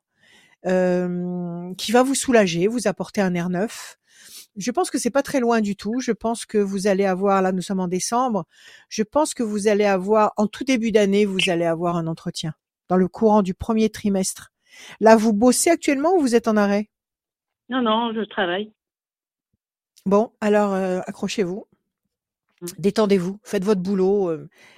[0.66, 3.96] euh, qui va vous soulager, vous apporter un air neuf,
[4.56, 6.00] je pense que c'est pas très loin du tout.
[6.00, 8.46] Je pense que vous allez avoir, là nous sommes en décembre,
[8.88, 12.54] je pense que vous allez avoir, en tout début d'année, vous allez avoir un entretien
[12.88, 14.52] dans le courant du premier trimestre.
[15.00, 16.90] Là, vous bossez actuellement ou vous êtes en arrêt?
[17.68, 18.72] Non, non, je travaille.
[20.06, 21.66] Bon, alors euh, accrochez-vous.
[22.61, 22.66] Mmh.
[22.79, 24.31] Détendez-vous, faites votre boulot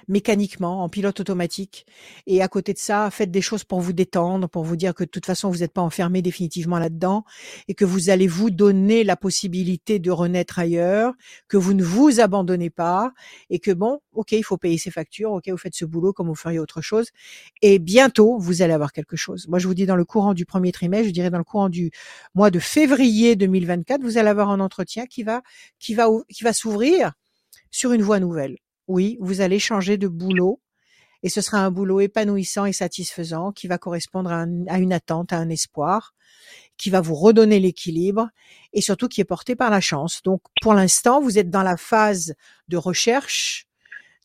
[0.07, 1.85] mécaniquement, en pilote automatique.
[2.27, 5.03] Et à côté de ça, faites des choses pour vous détendre, pour vous dire que
[5.03, 7.23] de toute façon, vous n'êtes pas enfermé définitivement là-dedans
[7.67, 11.13] et que vous allez vous donner la possibilité de renaître ailleurs,
[11.47, 13.13] que vous ne vous abandonnez pas
[13.49, 16.27] et que bon, ok, il faut payer ses factures, ok, vous faites ce boulot comme
[16.27, 17.07] vous feriez autre chose.
[17.61, 19.47] Et bientôt, vous allez avoir quelque chose.
[19.47, 21.69] Moi, je vous dis dans le courant du premier trimestre, je dirais dans le courant
[21.69, 21.91] du
[22.35, 25.41] mois de février 2024, vous allez avoir un entretien qui va,
[25.79, 27.13] qui va, qui va s'ouvrir
[27.73, 28.57] sur une voie nouvelle.
[28.87, 30.61] Oui, vous allez changer de boulot
[31.23, 35.37] et ce sera un boulot épanouissant et satisfaisant qui va correspondre à, une attente, à
[35.37, 36.13] un espoir,
[36.77, 38.29] qui va vous redonner l'équilibre
[38.73, 40.21] et surtout qui est porté par la chance.
[40.23, 42.35] Donc pour l'instant, vous êtes dans la phase
[42.67, 43.65] de recherche,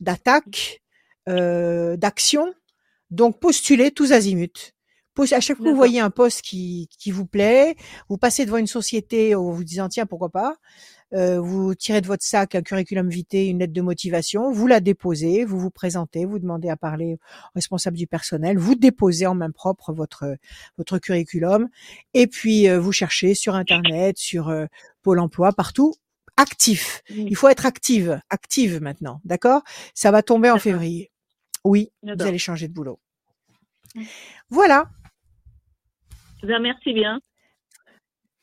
[0.01, 0.83] d'attaque,
[1.29, 2.53] euh, d'action.
[3.11, 4.75] Donc postulez tous azimuts.
[5.33, 7.75] À chaque fois que vous voyez un poste qui, qui vous plaît,
[8.09, 10.55] vous passez devant une société en vous disant tiens pourquoi pas,
[11.13, 15.45] vous tirez de votre sac un curriculum vitae, une lettre de motivation, vous la déposez,
[15.45, 19.51] vous vous présentez, vous demandez à parler au responsable du personnel, vous déposez en main
[19.51, 20.37] propre votre
[20.77, 21.69] votre curriculum
[22.15, 24.67] et puis euh, vous cherchez sur internet, sur euh,
[25.03, 25.95] Pôle Emploi, partout
[26.39, 27.03] actif.
[27.11, 29.63] Il faut être active, active maintenant, d'accord?
[29.93, 31.11] Ça va tomber en février.
[31.65, 33.01] Oui, vous allez changer de boulot.
[34.49, 34.89] Voilà.
[36.43, 37.21] Merci bien.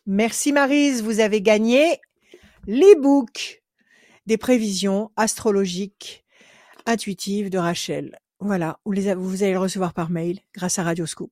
[0.05, 1.99] Merci Marise, vous avez gagné
[2.67, 3.63] l'e-book
[4.25, 6.25] des prévisions astrologiques
[6.85, 8.17] intuitives de Rachel.
[8.39, 11.31] Voilà, vous, les, vous allez le recevoir par mail grâce à Radioscoop.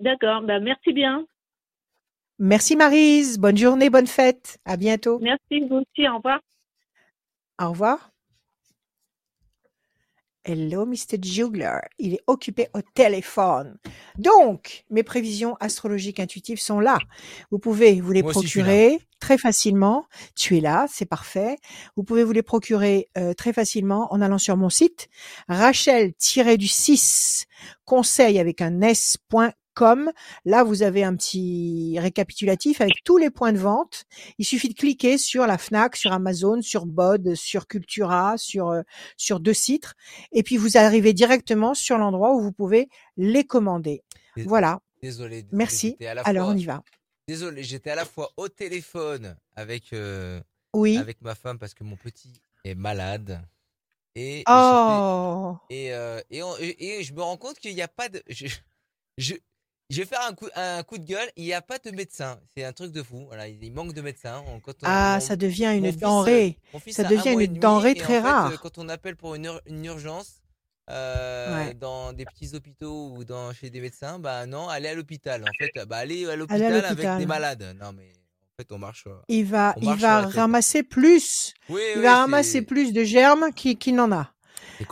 [0.00, 1.26] D'accord, ben merci bien.
[2.38, 5.18] Merci Marise, bonne journée, bonne fête, à bientôt.
[5.20, 6.40] Merci vous aussi, au revoir.
[7.60, 8.10] Au revoir.
[10.50, 11.18] Hello, Mr.
[11.20, 11.80] Jugler.
[11.98, 13.76] Il est occupé au téléphone.
[14.16, 16.96] Donc, mes prévisions astrologiques intuitives sont là.
[17.50, 20.06] Vous pouvez vous les procurer très facilement.
[20.34, 21.58] Tu es là, c'est parfait.
[21.96, 25.08] Vous pouvez vous les procurer euh, très facilement en allant sur mon site
[25.50, 27.44] rachel-du6
[27.84, 30.10] conseil avec un s.com comme
[30.44, 34.06] là vous avez un petit récapitulatif avec tous les points de vente.
[34.38, 38.82] Il suffit de cliquer sur la Fnac, sur Amazon, sur Bod, sur Cultura, sur euh,
[39.16, 39.94] sur deux sites
[40.32, 44.02] et puis vous arrivez directement sur l'endroit où vous pouvez les commander.
[44.46, 44.80] Voilà.
[45.00, 45.46] Désolé.
[45.52, 45.96] Merci.
[46.24, 46.82] Alors on y va.
[47.28, 50.40] Désolé, j'étais à la fois au téléphone avec euh,
[50.74, 50.96] oui.
[50.96, 53.40] avec ma femme parce que mon petit est malade.
[54.16, 55.56] Et, oh.
[55.70, 58.20] et, euh, et, et, je me rends compte qu'il n'y a pas de.
[58.28, 58.48] Je,
[59.18, 59.34] je,
[59.90, 61.28] je vais faire un coup, un coup de gueule.
[61.36, 62.38] Il n'y a pas de médecin.
[62.54, 63.24] C'est un truc de fou.
[63.26, 64.44] Voilà, il manque de médecins.
[64.82, 66.58] ah, ça devient une denrée.
[66.90, 68.52] ça devient une denrée très rare.
[68.60, 70.42] quand on appelle pour une, une urgence
[70.90, 75.42] euh, dans des petits hôpitaux ou dans chez des médecins, bah non, allez à l'hôpital.
[75.42, 77.76] En fait, bah allez à l'hôpital avec des malades.
[77.80, 79.04] Non mais en fait, on marche.
[79.28, 81.54] Il va, il va ramasser plus.
[81.70, 84.32] il va ramasser plus de germes qu'il qui n'en a.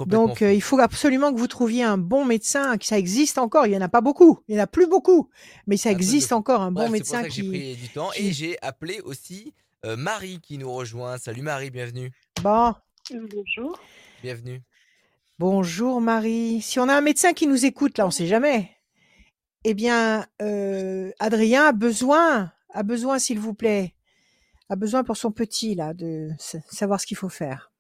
[0.07, 2.77] Donc, euh, il faut absolument que vous trouviez un bon médecin.
[2.77, 3.67] Que ça existe encore.
[3.67, 4.41] Il y en a pas beaucoup.
[4.49, 5.31] Il y en a plus beaucoup,
[5.67, 7.43] mais ça existe encore un bon médecin qui.
[7.43, 11.19] J'ai pris du temps et j'ai appelé aussi euh, Marie qui nous rejoint.
[11.19, 12.11] Salut Marie, bienvenue.
[12.43, 12.75] Bon.
[13.11, 13.79] Bonjour.
[14.23, 14.63] Bienvenue.
[15.39, 16.61] Bonjour Marie.
[16.63, 18.71] Si on a un médecin qui nous écoute, là, on ne sait jamais.
[19.65, 23.95] Eh bien, euh, Adrien a besoin, a besoin, s'il vous plaît,
[24.69, 27.71] a besoin pour son petit, là, de savoir ce qu'il faut faire.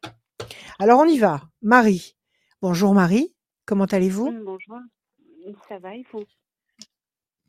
[0.79, 1.41] Alors, on y va.
[1.63, 2.17] Marie.
[2.61, 3.35] Bonjour Marie.
[3.65, 4.31] Comment allez-vous?
[4.31, 4.79] Mmh, Bonjour.
[5.69, 6.25] Ça va, il faut.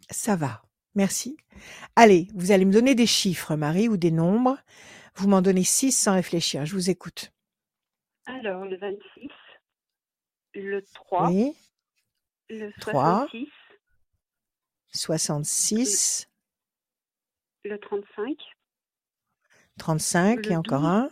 [0.09, 0.61] Ça va.
[0.95, 1.37] Merci.
[1.95, 4.57] Allez, vous allez me donner des chiffres, Marie, ou des nombres.
[5.15, 6.65] Vous m'en donnez six sans réfléchir.
[6.65, 7.31] Je vous écoute.
[8.25, 9.29] Alors, le 26,
[10.55, 11.53] le 3, oui.
[12.49, 13.47] le 66,
[14.91, 16.29] 66,
[17.63, 18.35] le 35,
[19.77, 21.09] 35 et encore un.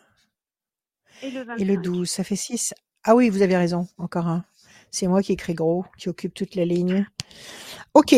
[1.21, 1.61] Et le, 25.
[1.61, 2.73] et le 12, ça fait 6.
[3.03, 4.45] Ah oui, vous avez raison, encore un.
[4.91, 7.05] C'est moi qui écris gros, qui occupe toute la ligne.
[7.93, 8.15] Ok,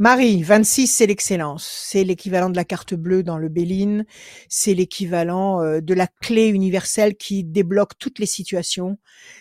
[0.00, 1.66] Marie, 26, c'est l'excellence.
[1.66, 4.06] C'est l'équivalent de la carte bleue dans le Béline.
[4.48, 8.98] C'est l'équivalent euh, de la clé universelle qui débloque toutes les situations.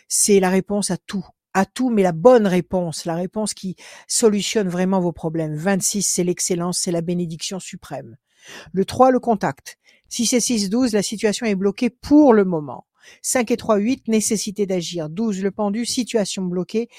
[0.08, 1.24] C'est la réponse à tout.
[1.54, 3.76] À tout, mais la bonne réponse, la réponse qui
[4.08, 5.56] solutionne vraiment vos problèmes.
[5.56, 8.18] 26, c'est l'excellence, c'est la bénédiction suprême.
[8.72, 9.78] Le 3, le contact.
[10.10, 12.86] 6 et 6, 12, la situation est bloquée pour le moment.
[13.22, 15.10] 5 et 3, 8, nécessité d'agir.
[15.10, 16.90] 12, le pendu, situation bloquée.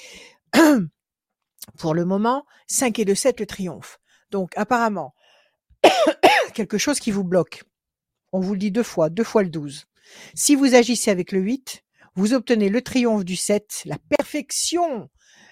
[1.77, 3.99] pour le moment, 5 et 2, 7, le triomphe.
[4.31, 5.13] Donc apparemment,
[6.53, 7.63] quelque chose qui vous bloque.
[8.31, 9.85] On vous le dit deux fois, deux fois le 12.
[10.35, 11.83] Si vous agissez avec le 8,
[12.15, 15.09] vous obtenez le triomphe du 7, la perfection,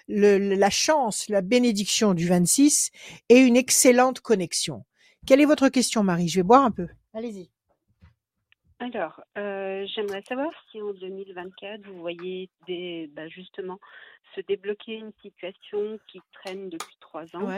[0.07, 2.91] la chance, la bénédiction du 26
[3.29, 4.85] et une excellente connexion.
[5.27, 6.29] Quelle est votre question, Marie?
[6.29, 6.87] Je vais boire un peu.
[7.13, 7.49] Allez-y.
[8.79, 13.77] Alors, euh, j'aimerais savoir si en 2024, vous voyez des, bah, justement
[14.35, 17.49] se débloquer une situation qui traîne depuis trois ans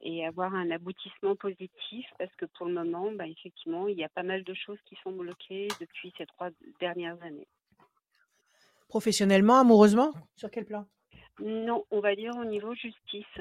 [0.00, 4.08] et avoir un aboutissement positif parce que pour le moment, bah, effectivement, il y a
[4.08, 6.48] pas mal de choses qui sont bloquées depuis ces trois
[6.80, 7.46] dernières années.
[8.88, 10.12] Professionnellement, amoureusement?
[10.34, 10.84] Sur quel plan?
[11.38, 13.38] Non, on va dire au niveau justice.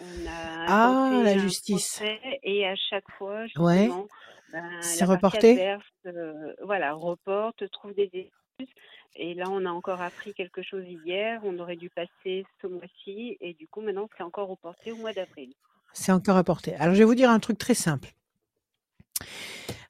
[0.00, 2.02] On a ah, la justice.
[2.42, 4.08] Et à chaque fois, justement,
[4.52, 5.76] ben, c'est reporté?
[6.06, 8.74] Euh, voilà, reporte, trouve des excuses.
[9.16, 11.40] Et là, on a encore appris quelque chose hier.
[11.44, 13.36] On aurait dû passer ce mois-ci.
[13.40, 15.52] Et du coup, maintenant, c'est encore reporté au mois d'avril.
[15.92, 16.74] C'est encore reporté.
[16.76, 18.14] Alors, je vais vous dire un truc très simple.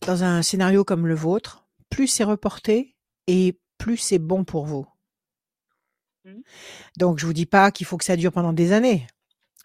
[0.07, 2.95] Dans un scénario comme le vôtre, plus c'est reporté
[3.27, 4.87] et plus c'est bon pour vous.
[6.25, 6.41] Mmh.
[6.99, 9.07] Donc, je vous dis pas qu'il faut que ça dure pendant des années.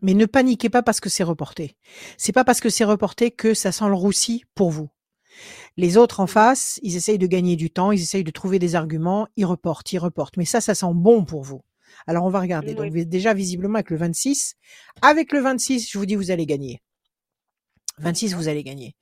[0.01, 1.75] Mais ne paniquez pas parce que c'est reporté.
[2.17, 4.89] C'est pas parce que c'est reporté que ça sent le roussi pour vous.
[5.77, 8.75] Les autres en face, ils essayent de gagner du temps, ils essayent de trouver des
[8.75, 10.37] arguments, ils reportent, ils reportent.
[10.37, 11.61] Mais ça, ça sent bon pour vous.
[12.07, 12.73] Alors on va regarder.
[12.73, 14.55] Donc déjà visiblement avec le 26,
[15.01, 16.81] avec le 26, je vous dis vous allez gagner.
[17.99, 18.95] 26, vous allez gagner.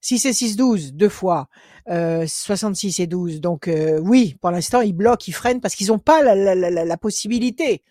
[0.00, 1.48] 6 et 6, 12, deux fois.
[1.88, 3.40] Euh, 66 et 12.
[3.40, 6.54] Donc euh, oui, pour l'instant, ils bloquent, ils freinent parce qu'ils n'ont pas la, la,
[6.54, 7.82] la, la, possibilité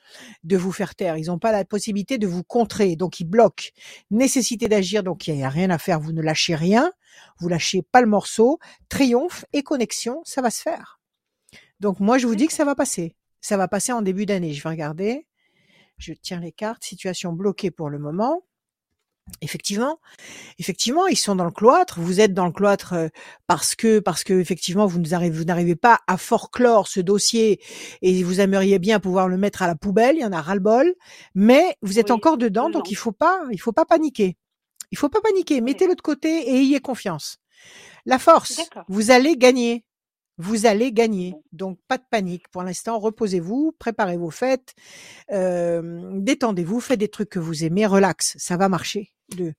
[0.44, 1.18] de vous faire taire.
[1.18, 2.96] Ils n'ont pas la possibilité de vous contrer.
[2.96, 3.70] Donc ils bloquent.
[4.10, 5.04] Nécessité d'agir.
[5.04, 6.00] Donc il n'y a rien à faire.
[6.00, 6.92] Vous ne lâchez rien.
[7.40, 8.60] Vous lâchez pas le morceau.
[8.88, 11.02] Triomphe et connexion, ça va se faire.
[11.80, 13.16] Donc moi, je vous dis que ça va passer.
[13.42, 14.54] Ça va passer en début d'année.
[14.54, 15.28] Je vais regarder.
[15.98, 16.84] Je tiens les cartes.
[16.84, 18.44] Situation bloquée pour le moment.
[19.42, 20.00] Effectivement,
[20.60, 22.00] effectivement, ils sont dans le cloître.
[22.00, 23.08] Vous êtes dans le cloître euh,
[23.48, 27.62] parce que, parce que effectivement, vous n'arrivez pas à forclore ce dossier
[28.02, 30.18] et vous aimeriez bien pouvoir le mettre à la poubelle.
[30.18, 30.94] Il y en a ras le bol,
[31.34, 34.38] mais vous êtes encore dedans, donc il faut pas, il faut pas paniquer.
[34.92, 35.62] Il faut pas paniquer.
[35.62, 37.38] Mettez-le de côté et ayez confiance.
[38.06, 39.86] La force, vous allez gagner
[40.42, 41.36] vous allez gagner.
[41.52, 43.00] Donc pas de panique pour l'instant.
[43.00, 44.74] Reposez-vous, préparez vos fêtes,
[45.30, 49.12] détendez-vous, faites des trucs que vous aimez, relax, ça va marcher.
[49.36, 49.54] 2,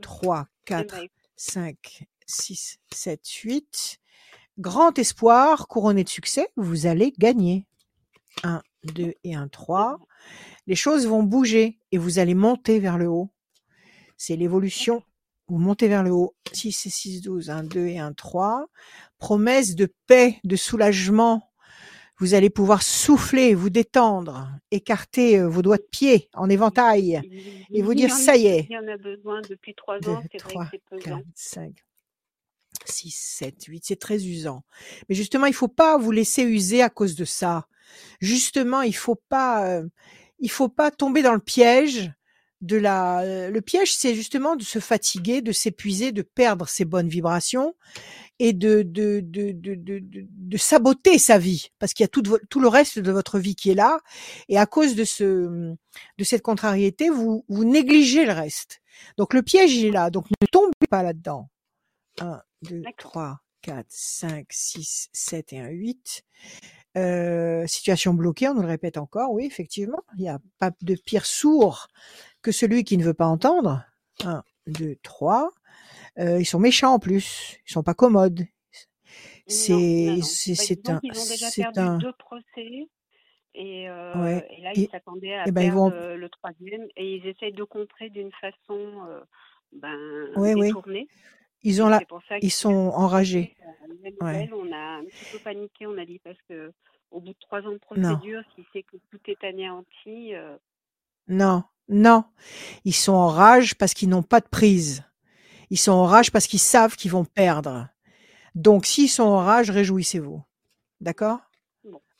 [0.00, 1.04] 3, 4,
[1.36, 3.98] 5, 6, 7, 8.
[4.58, 7.66] Grand espoir, couronné de succès, vous allez gagner.
[8.44, 9.98] 1, 2 et 1, 3.
[10.66, 13.30] Les choses vont bouger et vous allez monter vers le haut.
[14.16, 15.02] C'est l'évolution
[15.52, 16.34] vous montez vers le haut.
[16.50, 18.68] 6 et 6, 12, 1, 2 et 1, 3.
[19.18, 21.50] Promesse de paix, de soulagement.
[22.16, 27.20] Vous allez pouvoir souffler, vous détendre, écarter euh, vos doigts de pied en éventail
[27.70, 28.66] et vous dire ça y est.
[28.70, 31.72] Il y en a besoin depuis 3 ans, c'est vrai que c'est 4, 5,
[32.86, 34.64] 6, 7, 8, c'est très usant.
[35.10, 37.66] Mais justement, il faut pas vous laisser user à cause de ça.
[38.20, 39.86] Justement, il faut pas, euh,
[40.38, 42.10] il faut pas tomber dans le piège
[42.62, 47.08] de la le piège c'est justement de se fatiguer, de s'épuiser, de perdre ses bonnes
[47.08, 47.74] vibrations
[48.38, 52.22] et de de de de, de, de saboter sa vie parce qu'il y a tout,
[52.48, 53.98] tout le reste de votre vie qui est là
[54.48, 55.74] et à cause de ce
[56.18, 58.80] de cette contrariété vous vous négligez le reste.
[59.18, 61.48] Donc le piège il est là donc ne tombez pas là-dedans.
[62.20, 66.22] 1 2 3 4 5 6 7 et 1 8
[67.66, 70.02] situation bloquée, on nous le répète encore, oui, effectivement.
[70.16, 71.88] Il n'y a pas de pire sourd
[72.42, 73.84] que celui qui ne veut pas entendre.
[74.24, 75.50] Un, deux, trois.
[76.18, 77.58] ils sont méchants en plus.
[77.66, 78.46] Ils sont pas commodes.
[79.46, 82.88] C'est c'est un ils ont déjà perdu deux procès
[83.54, 87.64] et, euh, et là ils s'attendaient à ben, perdre le troisième et ils essayent de
[87.64, 89.20] contrer d'une façon euh,
[89.72, 89.98] ben,
[90.36, 91.08] ouais, détournée.
[91.62, 92.00] Ils ont la...
[92.40, 93.56] ils sont enragés.
[94.20, 94.50] Ouais.
[94.52, 96.72] On a un petit peu paniqué, on a dit parce que
[97.10, 100.34] au bout de trois ans de procédure, si c'est que tout est anéanti.
[100.34, 100.56] Euh
[101.28, 102.24] non, non,
[102.84, 105.04] ils sont en rage parce qu'ils n'ont pas de prise.
[105.70, 107.88] Ils sont en rage parce qu'ils savent qu'ils vont perdre.
[108.54, 110.42] Donc, s'ils sont en rage, réjouissez-vous.
[111.00, 111.40] D'accord?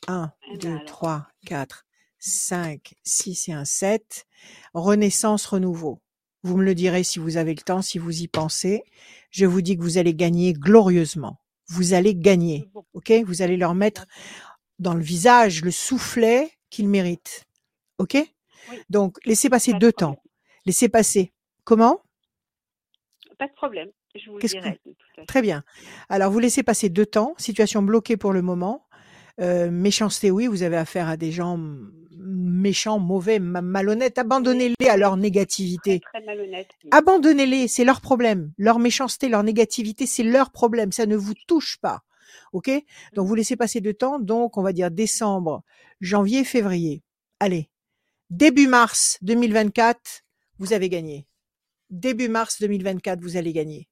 [0.08, 1.86] 1, 2, 3, 4,
[2.18, 4.26] 5, 6 et un 7.
[4.74, 6.01] Renaissance, renouveau.
[6.42, 8.82] Vous me le direz si vous avez le temps, si vous y pensez.
[9.30, 11.38] Je vous dis que vous allez gagner glorieusement.
[11.68, 12.68] Vous allez gagner.
[12.94, 13.12] OK?
[13.24, 14.06] Vous allez leur mettre
[14.78, 17.44] dans le visage le soufflet qu'ils méritent.
[17.98, 18.16] OK?
[18.90, 20.20] Donc, laissez passer deux temps.
[20.66, 21.32] Laissez passer.
[21.64, 22.02] Comment?
[23.38, 23.88] Pas de problème.
[24.14, 24.80] Je vous le dirai.
[25.26, 25.64] Très bien.
[26.08, 28.86] Alors, vous laissez passer deux temps, situation bloquée pour le moment.
[29.40, 31.58] Euh, méchanceté, oui, vous avez affaire à des gens
[32.62, 34.18] méchants, mauvais, malhonnêtes.
[34.18, 36.00] Abandonnez-les à leur négativité.
[36.00, 36.68] Très, malhonnête.
[36.90, 38.52] Abandonnez-les, c'est leur problème.
[38.56, 40.92] Leur méchanceté, leur négativité, c'est leur problème.
[40.92, 42.02] Ça ne vous touche pas.
[42.52, 42.70] OK?
[43.12, 44.18] Donc, vous laissez passer deux temps.
[44.18, 45.62] Donc, on va dire décembre,
[46.00, 47.02] janvier, février.
[47.40, 47.68] Allez.
[48.30, 50.22] Début mars 2024,
[50.58, 51.26] vous avez gagné.
[51.90, 53.90] Début mars 2024, vous allez gagner.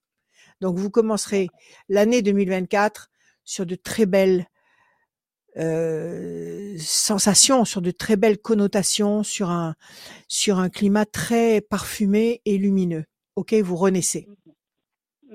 [0.61, 1.49] Donc vous commencerez
[1.89, 3.11] l'année 2024
[3.45, 4.47] sur de très belles
[5.57, 9.75] euh, sensations, sur de très belles connotations, sur un
[10.29, 13.05] sur un climat très parfumé et lumineux.
[13.37, 14.29] Ok, vous renaissez.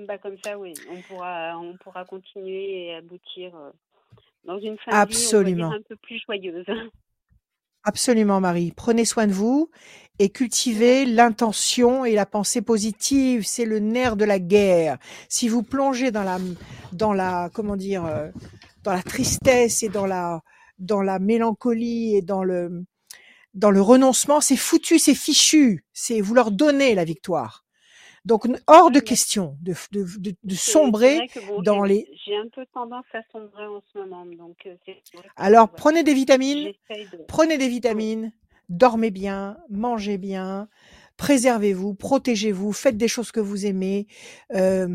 [0.06, 3.70] Bah comme ça, oui, on pourra on pourra continuer et aboutir euh,
[4.44, 5.72] dans une fin Absolument.
[5.72, 6.64] un peu plus joyeuse.
[7.84, 8.72] Absolument, Marie.
[8.76, 9.70] Prenez soin de vous
[10.18, 13.46] et cultivez l'intention et la pensée positive.
[13.46, 14.98] C'est le nerf de la guerre.
[15.28, 16.38] Si vous plongez dans la,
[16.92, 18.28] dans la, comment dire, euh,
[18.86, 20.42] dans la tristesse et dans la,
[20.78, 22.84] dans la mélancolie et dans le,
[23.52, 25.84] dans le renoncement, c'est foutu, c'est fichu.
[25.92, 27.64] C'est vous leur donnez la victoire.
[28.24, 31.28] Donc, hors de question de, de, de, sombrer
[31.62, 32.08] dans les.
[32.24, 34.24] J'ai un peu tendance à sombrer en ce moment.
[34.26, 34.74] Donc, euh,
[35.36, 36.72] Alors, prenez des vitamines.
[37.28, 38.32] Prenez des vitamines.
[38.68, 39.58] Dormez bien.
[39.68, 40.68] Mangez bien.
[41.16, 41.94] Préservez-vous.
[41.94, 42.72] Protégez-vous.
[42.72, 44.06] Faites des choses que vous aimez.
[44.54, 44.88] Euh,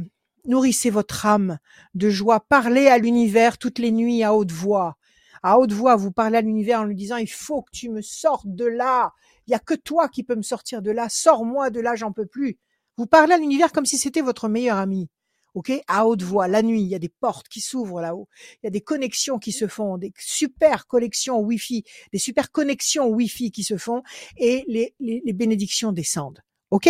[0.45, 1.57] nourrissez votre âme
[1.93, 2.39] de joie.
[2.39, 4.97] Parlez à l'univers toutes les nuits à haute voix.
[5.43, 8.01] À haute voix, vous parlez à l'univers en lui disant, il faut que tu me
[8.01, 9.11] sortes de là.
[9.47, 11.07] Il y a que toi qui peux me sortir de là.
[11.09, 12.59] Sors-moi de là, j'en peux plus.
[12.97, 15.09] Vous parlez à l'univers comme si c'était votre meilleur ami.
[15.53, 15.71] OK?
[15.87, 18.27] À haute voix, la nuit, il y a des portes qui s'ouvrent là-haut.
[18.61, 21.83] Il y a des connexions qui se font, des super connexions Wi-Fi,
[22.13, 24.03] des super connexions Wi-Fi qui se font
[24.37, 26.41] et les, les, bénédictions descendent.
[26.69, 26.89] OK?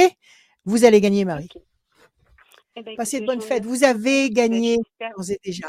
[0.65, 1.49] Vous allez gagner, Marie.
[2.75, 3.65] Eh ben, Passez de bonnes fêtes.
[3.65, 4.77] Vous avez gagné
[5.17, 5.67] vous êtes déjà.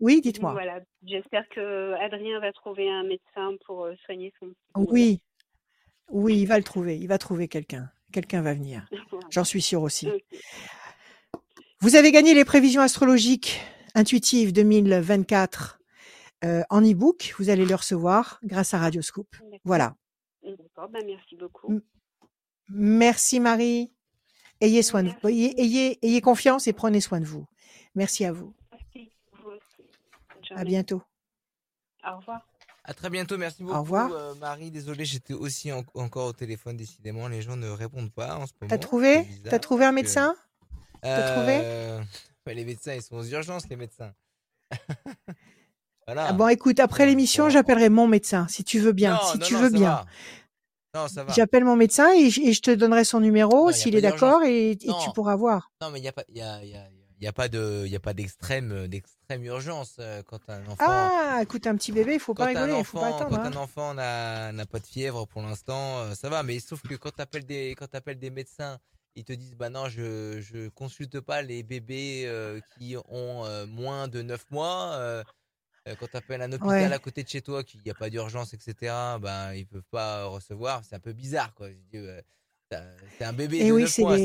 [0.00, 0.52] Oui, dites-moi.
[0.52, 4.52] Voilà, j'espère que Adrien va trouver un médecin pour euh, soigner son.
[4.74, 5.20] Oui,
[6.08, 6.96] oui, il va le trouver.
[6.98, 7.90] Il va trouver quelqu'un.
[8.12, 8.88] Quelqu'un va venir.
[9.30, 10.08] J'en suis sûre aussi.
[11.80, 13.60] Vous avez gagné les prévisions astrologiques
[13.94, 15.80] intuitives 2024
[16.44, 17.34] euh, en e-book.
[17.38, 19.28] Vous allez le recevoir grâce à Radioscoop.
[19.64, 19.94] Voilà.
[20.42, 21.80] D'accord, ben, merci beaucoup.
[22.68, 23.92] merci Marie.
[24.60, 25.28] Ayez soin de vous.
[25.28, 27.46] Ayez, ayez, confiance et prenez soin de vous.
[27.94, 28.54] Merci à vous.
[28.72, 29.12] Merci.
[29.42, 30.52] Vous aussi.
[30.54, 31.02] À bientôt.
[32.06, 32.46] Au revoir.
[32.84, 33.76] À très bientôt, merci beaucoup.
[33.76, 34.10] Au revoir.
[34.12, 37.28] Euh, Marie, désolé, j'étais aussi encore au téléphone, décidément.
[37.28, 38.68] Les gens ne répondent pas en ce moment.
[38.68, 40.34] T'as trouvé T'as trouvé un médecin
[41.02, 42.02] T'as trouvé euh,
[42.46, 44.12] Les médecins, ils sont aux urgences, les médecins.
[46.06, 46.26] voilà.
[46.28, 49.18] Ah bon, écoute, après l'émission, j'appellerai mon médecin, si tu veux bien.
[49.32, 50.04] si tu veux bien.
[50.94, 51.32] Non, ça va.
[51.32, 55.36] J'appelle mon médecin et je, te donnerai son numéro s'il est d'accord et, tu pourras
[55.36, 55.70] voir.
[55.80, 56.24] Non, mais il n'y a pas.
[56.28, 56.86] Y a, y a
[57.20, 60.62] il n'y a pas de, il a pas d'extrême, euh, d'extrême urgence euh, quand un
[60.62, 60.76] enfant.
[60.78, 63.36] Ah, écoute, un petit bébé, il faut pas rigoler, il faut pas attendre.
[63.36, 63.56] Quand un hein.
[63.56, 66.42] enfant n'a pas de fièvre pour l'instant, euh, ça va.
[66.42, 68.78] Mais sauf que quand tu appelles des, quand appelles des médecins,
[69.16, 72.26] ils te disent, bah non, je, je consulte pas les bébés
[72.78, 75.22] qui ont moins de 9 mois.
[75.98, 78.54] Quand tu appelles un hôpital à côté de chez toi, qu'il n'y a pas d'urgence,
[78.54, 80.82] etc., ben ils peuvent pas recevoir.
[80.84, 81.68] C'est un peu bizarre, quoi.
[81.90, 84.16] C'est un bébé Et de oui, 9 mois.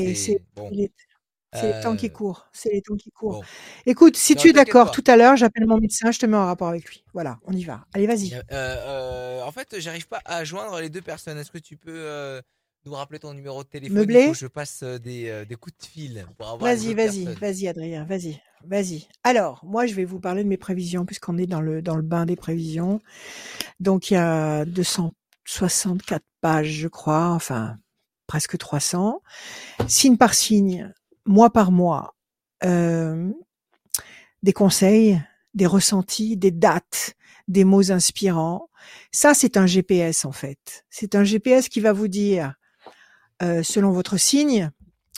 [1.52, 2.48] C'est les temps qui courent.
[2.52, 3.44] C'est les temps qui courent.
[3.86, 6.46] Écoute, si tu es d'accord, tout à l'heure, j'appelle mon médecin, je te mets en
[6.46, 7.04] rapport avec lui.
[7.14, 7.86] Voilà, on y va.
[7.94, 8.34] Allez, vas-y.
[8.34, 11.38] Euh, euh, en fait, j'arrive pas à joindre les deux personnes.
[11.38, 12.42] Est-ce que tu peux
[12.86, 14.06] nous rappeler ton numéro de téléphone.
[14.06, 16.70] Que je passe des, des coups de fil pour avoir.
[16.70, 19.08] Vas-y, vas-y, vas-y, Adrien, vas-y, vas-y.
[19.24, 22.02] Alors, moi, je vais vous parler de mes prévisions puisqu'on est dans le dans le
[22.02, 23.00] bain des prévisions.
[23.80, 27.78] Donc, il y a 264 pages, je crois, enfin
[28.26, 29.22] presque 300,
[29.86, 30.92] signe par signe,
[31.24, 32.16] mois par mois,
[32.64, 33.30] euh,
[34.42, 35.20] des conseils,
[35.54, 37.16] des ressentis, des dates,
[37.48, 38.68] des mots inspirants.
[39.12, 40.84] Ça, c'est un GPS en fait.
[40.90, 42.54] C'est un GPS qui va vous dire,
[43.42, 44.70] euh, selon votre signe,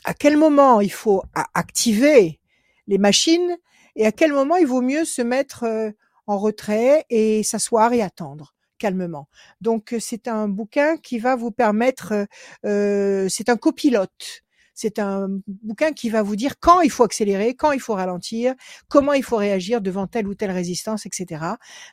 [0.05, 1.23] à quel moment il faut
[1.55, 2.41] activer
[2.87, 3.57] les machines
[3.97, 5.91] et à quel moment il vaut mieux se mettre euh,
[6.27, 9.29] en retrait et s'asseoir et attendre calmement.
[9.61, 12.27] Donc c'est un bouquin qui va vous permettre,
[12.65, 14.43] euh, c'est un copilote.
[14.75, 18.55] C'est un bouquin qui va vous dire quand il faut accélérer, quand il faut ralentir,
[18.87, 21.45] comment il faut réagir devant telle ou telle résistance, etc.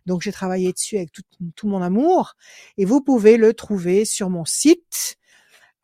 [0.05, 1.09] Donc j'ai travaillé dessus avec
[1.55, 2.36] tout mon amour
[2.78, 5.17] et vous pouvez le trouver sur mon site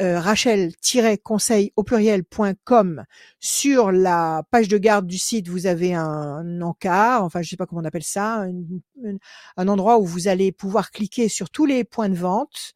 [0.02, 3.04] euh, rachel-conseil au pluriel.com
[3.39, 7.68] sur la page de garde du site, vous avez un, encart, enfin je sais pas
[7.68, 8.47] comment on appelle ça,
[9.58, 12.74] un, endroit où vous allez pouvoir cliquer sur tous les points de vente,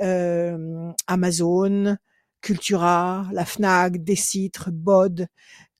[0.00, 1.96] euh, Amazon,
[2.40, 5.26] Cultura, la Fnac, Décitre, Bod,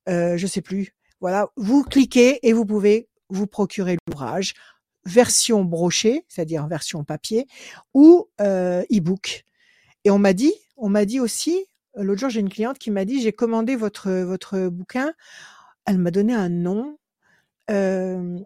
[0.09, 0.97] euh, je sais plus.
[1.21, 4.55] Voilà, vous cliquez et vous pouvez vous procurer l'ouvrage
[5.05, 7.47] version brochée, c'est-à-dire version papier,
[7.95, 9.45] ou e-book.
[10.05, 11.67] Et on m'a dit, on m'a dit aussi,
[11.97, 15.13] euh, l'autre jour, j'ai une cliente qui m'a dit, j'ai commandé votre, votre bouquin.
[15.87, 16.99] Elle m'a donné un nom.
[17.71, 18.39] Euh,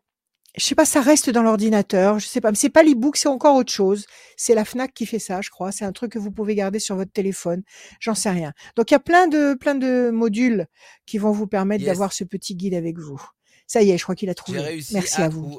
[0.57, 2.19] je sais pas, ça reste dans l'ordinateur.
[2.19, 4.07] Je sais pas, mais c'est pas l'e-book, c'est encore autre chose.
[4.37, 5.73] C'est la Fnac qui fait ça, je crois.
[5.73, 7.63] C'est un truc que vous pouvez garder sur votre téléphone.
[8.01, 8.53] J'en sais rien.
[8.77, 10.67] Donc il y a plein de plein de modules
[11.07, 13.21] qui vont vous permettre d'avoir ce petit guide avec vous.
[13.67, 14.81] Ça y est, je crois qu'il a trouvé.
[14.93, 15.59] Merci à, vous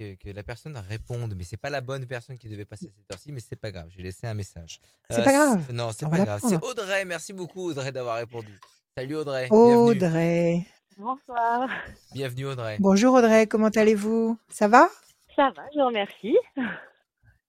[0.00, 3.32] que, la personne réponde, mais c'est pas la bonne personne qui devait passer cette heure-ci,
[3.32, 4.80] mais c'est pas grave, j'ai laissé un message.
[5.10, 5.72] C'est pas euh, grave.
[5.72, 6.40] Non, c'est pas grave.
[6.46, 8.58] C'est Audrey, merci beaucoup Audrey d'avoir répondu.
[8.96, 9.48] Salut Audrey.
[9.50, 10.66] Audrey.
[10.96, 11.68] Bonsoir.
[12.12, 12.76] Bienvenue Audrey.
[12.80, 14.38] Bonjour Audrey, comment allez-vous?
[14.48, 14.88] Ça va?
[15.36, 16.36] Ça va, je vous remercie.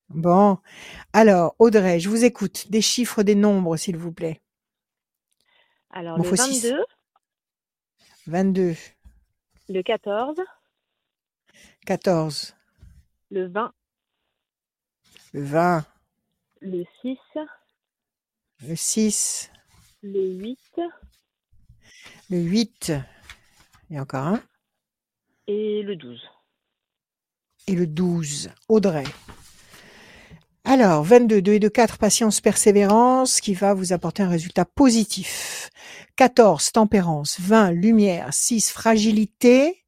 [0.10, 0.58] Bon,
[1.14, 2.70] alors Audrey, je vous écoute.
[2.70, 4.42] Des chiffres, des nombres, s'il vous plaît.
[5.90, 6.84] Alors le 22.
[8.28, 8.76] 22.
[9.70, 10.36] Le 14.
[11.88, 12.56] 14.
[13.32, 13.74] Le 20.
[15.34, 15.86] Le 20.
[16.62, 17.18] Le 6.
[18.68, 19.52] Le 6.
[20.04, 20.60] Le 8.
[22.30, 22.94] Le 8.
[23.90, 24.44] Et encore un.
[25.48, 26.22] Et le 12.
[27.66, 28.52] Et le 12.
[28.70, 29.06] Audrey.
[30.64, 35.72] Alors, 22, 2 et 2, 4, patience, persévérance, qui va vous apporter un résultat positif.
[36.16, 37.40] 14, tempérance.
[37.40, 38.32] 20, lumière.
[38.32, 39.81] 6, fragilité.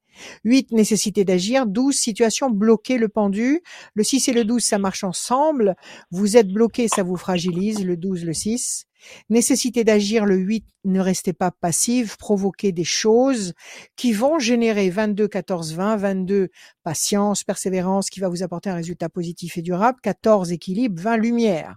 [0.44, 1.66] 8, nécessité d'agir.
[1.66, 3.62] 12, situation bloquée, le pendu.
[3.94, 5.76] Le 6 et le 12, ça marche ensemble.
[6.12, 7.86] Vous êtes bloqué, ça vous fragilise.
[7.86, 8.86] Le 12, le 6.
[9.30, 13.54] Nécessité d'agir, le 8, ne restez pas passif, provoquez des choses
[13.96, 16.50] qui vont générer 22, 14, 20, 22,
[16.84, 21.76] patience, persévérance, qui va vous apporter un résultat positif et durable, 14, équilibre, 20, lumière.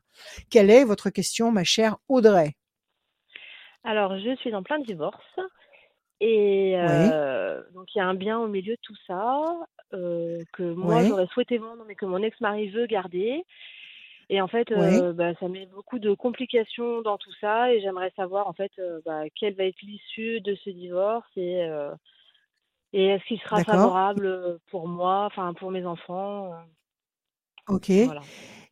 [0.50, 2.54] Quelle est votre question, ma chère Audrey?
[3.84, 5.38] Alors, je suis en plein divorce.
[6.20, 6.74] Et
[7.74, 9.42] donc il y a un bien au milieu de tout ça,
[9.92, 13.44] que moi j'aurais souhaité vendre, mais que mon ex-mari veut garder.
[14.28, 14.68] Et en fait,
[15.14, 18.72] bah, ça met beaucoup de complications dans tout ça et j'aimerais savoir en fait,
[19.04, 21.68] bah, quelle va être l'issue de ce divorce et
[22.92, 26.52] et est-ce qu'il sera favorable, pour moi, enfin pour mes enfants,
[27.68, 27.90] OK.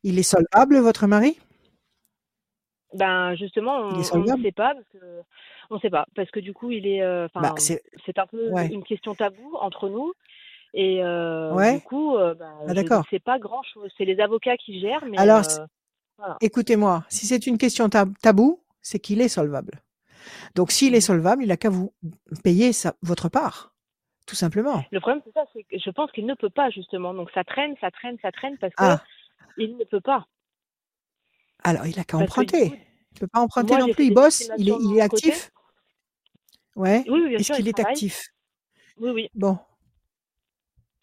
[0.02, 1.38] Il est solvable votre mari?
[2.94, 5.22] Ben justement, on ne sait pas parce que
[5.70, 8.84] on sait pas parce que du coup il est, euh, bah, c'est un peu une
[8.84, 10.12] question tabou entre nous
[10.74, 13.90] et euh, du coup, euh, bah, ah, sais pas grand chose.
[13.96, 15.42] C'est les avocats qui gèrent, mais Alors,
[16.40, 19.80] écoutez-moi, si c'est une question tabou, c'est qu'il est solvable.
[20.54, 21.92] Donc s'il est mmh solvable, il a qu'à vous
[22.42, 23.74] payer sa, votre part,
[24.26, 24.82] tout simplement.
[24.90, 27.12] Le problème c'est ça, c'est que je pense qu'il ne peut pas justement.
[27.12, 29.02] Donc ça traîne, ça traîne, ça traîne parce que ah.
[29.58, 30.26] il ne peut pas.
[31.64, 32.66] Alors, il a qu'à emprunter.
[32.66, 34.06] Il ne peut pas emprunter non plus.
[34.06, 35.50] Il bosse, il est, il est actif.
[36.76, 37.04] Ouais.
[37.08, 38.28] Oui, bien Est-ce qu'il est actif?
[38.98, 39.30] Oui, oui.
[39.34, 39.58] Bon.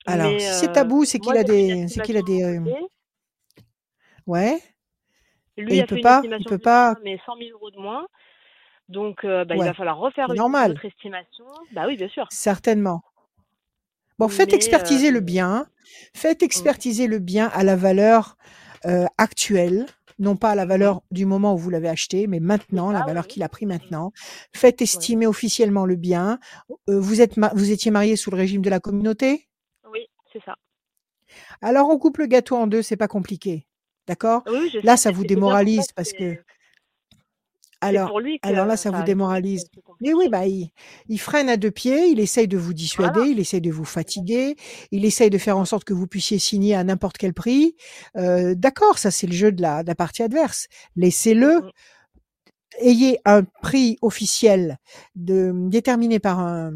[0.05, 2.43] Alors, si c'est tabou, c'est qu'il a des, c'est qu'il a des.
[2.43, 2.59] Euh,
[4.27, 4.59] ouais.
[5.57, 6.95] Lui il a peut fait pas, une il peut pas.
[7.03, 8.07] mais 100 000 euros de moins.
[8.89, 11.45] Donc, euh, bah, il va falloir refaire une autre estimation.
[11.73, 12.27] Bah oui, bien sûr.
[12.29, 13.03] Certainement.
[14.17, 15.67] Bon, faites expertiser le euh, bien.
[16.13, 16.45] Faites mmh.
[16.45, 18.37] expertiser le bien à la valeur
[19.19, 19.85] actuelle
[20.21, 23.27] non pas à la valeur du moment où vous l'avez acheté, mais maintenant, la valeur
[23.27, 24.13] qu'il a pris maintenant.
[24.55, 26.39] Faites estimer officiellement le bien.
[26.87, 29.49] vous êtes, vous étiez marié sous le régime de la communauté?
[29.91, 30.55] Oui, c'est ça.
[31.61, 33.65] Alors on coupe le gâteau en deux, c'est pas compliqué.
[34.07, 34.43] D'accord?
[34.83, 36.37] Là, ça vous démoralise parce que.
[37.81, 39.65] Alors, alors là, ça vous démoralise.
[40.01, 43.61] Mais oui, bah, il, freine à deux pieds, il essaye de vous dissuader, il essaye
[43.61, 44.55] de vous fatiguer,
[44.91, 47.75] il essaye de faire en sorte que vous puissiez signer à n'importe quel prix.
[48.17, 50.67] Euh, d'accord, ça c'est le jeu de la, de la partie adverse.
[50.95, 51.59] Laissez-le.
[51.59, 51.71] Mmh
[52.79, 54.77] ayez un prix officiel
[55.15, 56.73] de, déterminé par un,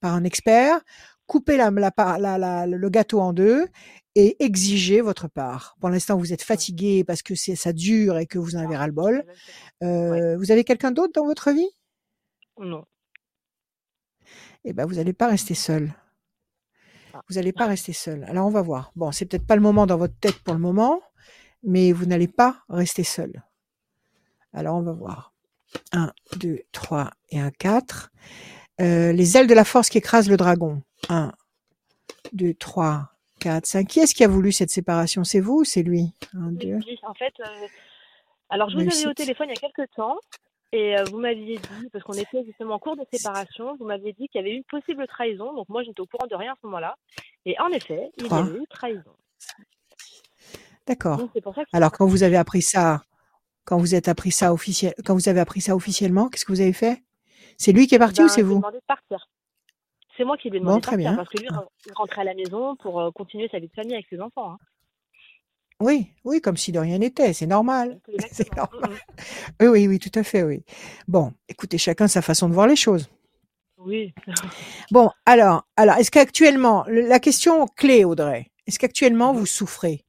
[0.00, 0.80] par un expert,
[1.26, 3.66] coupez la, la, le gâteau en deux
[4.14, 5.76] et exigez votre part.
[5.80, 8.76] Pour l'instant, vous êtes fatigué parce que c'est ça dure et que vous en avez
[8.76, 9.24] ras le bol.
[9.82, 11.68] Euh, vous avez quelqu'un d'autre dans votre vie?
[12.58, 12.84] Non.
[14.64, 15.94] Eh ben, vous n'allez pas rester seul.
[17.14, 17.22] Ah.
[17.28, 18.24] Vous n'allez pas rester seul.
[18.24, 18.92] Alors, on va voir.
[18.96, 21.00] Bon, c'est peut-être pas le moment dans votre tête pour le moment,
[21.62, 23.44] mais vous n'allez pas rester seul.
[24.52, 25.32] Alors, on va voir.
[25.92, 28.10] 1, 2, 3 et un 4.
[28.80, 30.82] Euh, les ailes de la force qui écrasent le dragon.
[31.08, 31.32] 1,
[32.32, 33.09] 2, 3,
[33.40, 33.86] 4, 5.
[33.88, 35.24] Qui est-ce qui a voulu cette séparation?
[35.24, 36.14] C'est vous ou c'est lui?
[36.34, 37.66] En fait, euh,
[38.48, 40.16] alors je vous avais au téléphone il y a quelques temps
[40.72, 44.12] et euh, vous m'aviez dit, parce qu'on était justement en cours de séparation, vous m'aviez
[44.12, 45.52] dit qu'il y avait eu une possible trahison.
[45.54, 46.96] Donc moi, j'étais au courant de rien à ce moment-là.
[47.44, 49.16] Et en effet, il y a eu trahison.
[50.86, 51.20] D'accord.
[51.72, 53.02] Alors quand vous avez appris ça,
[53.64, 56.60] quand vous êtes appris ça officiel, quand vous avez appris ça officiellement, qu'est-ce que vous
[56.60, 57.02] avez fait?
[57.58, 58.56] C'est lui qui est parti ou ben, c'est vous?
[58.56, 59.28] demandé de partir.
[60.20, 61.14] C'est moi qui lui ai demandé de partir bien.
[61.14, 61.48] parce que lui
[61.86, 64.52] il rentrait à la maison pour euh, continuer sa vie de famille avec ses enfants.
[64.52, 64.58] Hein.
[65.80, 68.02] Oui, oui, comme si de rien n'était, c'est normal.
[68.30, 68.90] C'est normal.
[69.62, 70.62] Oui, oui, oui, tout à fait, oui.
[71.08, 73.08] Bon, écoutez, chacun sa façon de voir les choses.
[73.78, 74.12] Oui.
[74.90, 80.04] bon, alors, alors, est-ce qu'actuellement, la question clé, Audrey, est-ce qu'actuellement vous souffrez?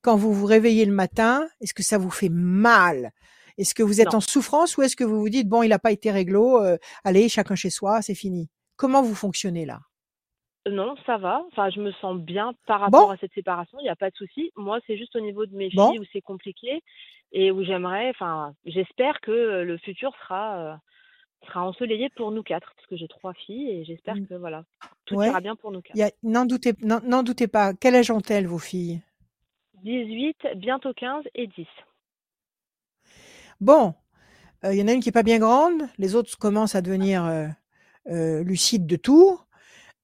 [0.00, 3.12] Quand vous vous réveillez le matin, est-ce que ça vous fait mal?
[3.58, 5.78] Est-ce que vous êtes en souffrance ou est-ce que vous vous dites bon, il n'a
[5.78, 8.50] pas été réglo, euh, allez, chacun chez soi, c'est fini?
[8.76, 9.80] Comment vous fonctionnez là?
[10.70, 11.42] Non, ça va.
[11.50, 13.78] Enfin, je me sens bien par rapport à cette séparation.
[13.80, 14.52] Il n'y a pas de souci.
[14.56, 16.82] Moi, c'est juste au niveau de mes filles où c'est compliqué
[17.32, 18.10] et où j'aimerais.
[18.10, 20.74] Enfin, j'espère que euh, le futur sera euh,
[21.46, 24.26] sera ensoleillé pour nous quatre, parce que j'ai trois filles et j'espère mmh.
[24.28, 24.64] que voilà,
[25.06, 26.14] tout ira bien pour nous quatre.
[26.22, 27.74] N'en doutez, n'en doutez pas.
[27.74, 29.02] Quel âge ont-elles vos filles?
[29.82, 31.66] 18, bientôt 15 et 10.
[33.60, 33.94] Bon,
[34.62, 37.24] il y en a une qui est pas bien grande, les autres commencent à devenir
[38.06, 39.38] lucides de tout.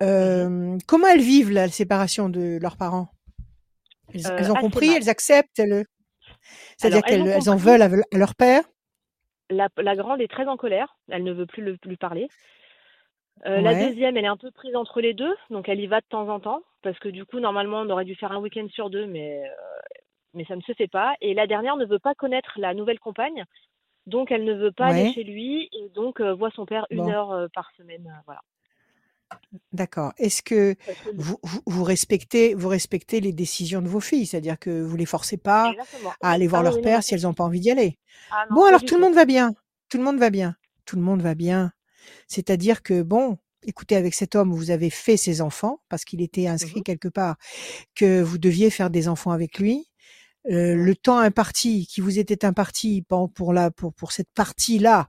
[0.01, 3.09] Mmh comment elles vivent la séparation de leurs parents?
[4.15, 5.61] Elles, ont compris, elles acceptent,
[6.77, 8.63] c'est-à-dire qu'elles en veulent à, leur père?
[9.51, 12.29] La, grande est très en colère, elle ne veut plus lui parler.
[13.45, 16.07] La deuxième, elle est un peu prise entre les deux, donc elle y va de
[16.09, 18.91] temps en temps parce que du coup, normalement, on aurait dû faire un week-end sur
[18.91, 19.51] deux, mais, euh,
[20.35, 21.15] mais ça ne se fait pas.
[21.21, 23.45] Et la dernière ne veut pas connaître la nouvelle compagne,
[24.09, 27.09] donc elle ne veut pas aller chez lui et donc euh, voit son père une
[27.11, 28.13] heure euh, par semaine.
[28.27, 28.41] voilà.
[29.73, 30.13] D'accord.
[30.17, 30.75] Est-ce que
[31.15, 34.27] vous, vous, respectez, vous respectez les décisions de vos filles?
[34.27, 35.75] C'est-à-dire que vous les forcez pas
[36.23, 37.99] à aller voir ah leur père si elles n'ont pas envie d'y aller?
[38.31, 39.55] Ah Bon, alors tout le monde va bien.
[39.91, 40.57] Tout le monde va bien.
[40.87, 41.73] Tout le monde va bien.
[42.27, 46.45] C'est-à-dire que, bon, écoutez, avec cet homme, vous avez fait ses enfants parce qu'il était
[46.45, 47.37] mmh inscrit quelque part
[47.95, 49.89] que vous deviez faire des enfants avec lui.
[50.47, 55.09] Euh, le temps imparti qui vous était imparti pour, la, pour, pour cette partie-là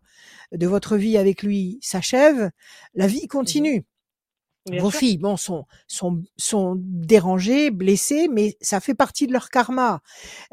[0.51, 2.49] de votre vie avec lui s'achève,
[2.93, 3.85] la vie mmh continue.
[4.77, 10.01] Vos filles, bon, sont, sont, sont dérangées, blessées, mais ça fait partie de leur karma.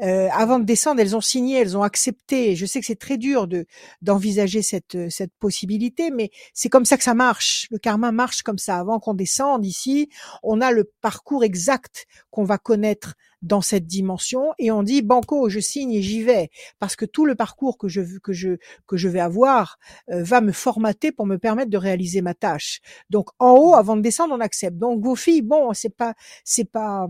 [0.01, 2.55] Euh, avant de descendre, elles ont signé, elles ont accepté.
[2.55, 3.65] Je sais que c'est très dur de
[4.01, 7.67] d'envisager cette cette possibilité, mais c'est comme ça que ça marche.
[7.69, 8.79] Le karma marche comme ça.
[8.79, 10.09] Avant qu'on descende ici,
[10.41, 15.49] on a le parcours exact qu'on va connaître dans cette dimension et on dit banco,
[15.49, 18.57] je signe et j'y vais parce que tout le parcours que je que je
[18.87, 19.77] que je vais avoir
[20.09, 22.81] euh, va me formater pour me permettre de réaliser ma tâche.
[23.09, 24.77] Donc en haut, avant de descendre, on accepte.
[24.77, 26.13] Donc vos filles, bon, c'est pas
[26.43, 27.07] c'est pas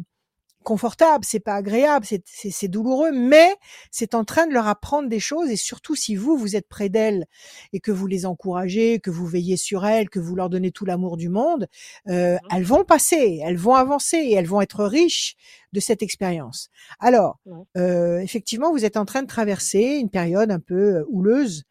[0.64, 3.56] confortable, c'est pas agréable, c'est douloureux, mais
[3.90, 6.90] c'est en train de leur apprendre des choses et surtout si vous vous êtes près
[6.90, 7.26] d'elles
[7.72, 10.86] et que vous les encouragez, que vous veillez sur elles, que vous leur donnez tout
[10.86, 11.68] l'amour du monde,
[12.10, 15.36] euh, mmh elles vont passer, elles vont avancer et elles vont être riches
[15.74, 16.70] de cette expérience.
[17.00, 17.40] Alors,
[17.78, 21.64] euh, effectivement, vous êtes en train de traverser une période un peu euh, houleuse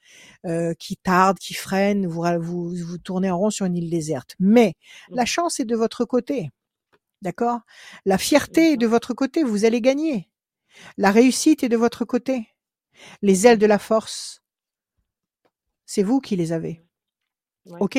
[0.44, 4.36] euh, qui tarde, qui freine, vous, vous vous tournez en rond sur une île déserte.
[4.38, 4.74] Mais
[5.10, 6.50] la chance est de votre côté.
[7.22, 7.60] D'accord?
[8.04, 10.28] La fierté est de votre côté, vous allez gagner.
[10.96, 12.48] La réussite est de votre côté.
[13.22, 14.42] Les ailes de la force,
[15.86, 16.82] c'est vous qui les avez.
[17.80, 17.98] OK?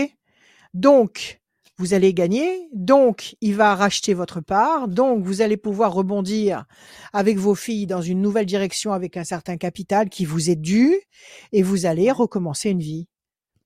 [0.74, 1.42] Donc,
[1.78, 6.66] vous allez gagner, donc il va racheter votre part, donc vous allez pouvoir rebondir
[7.14, 11.00] avec vos filles dans une nouvelle direction avec un certain capital qui vous est dû,
[11.52, 13.08] et vous allez recommencer une vie,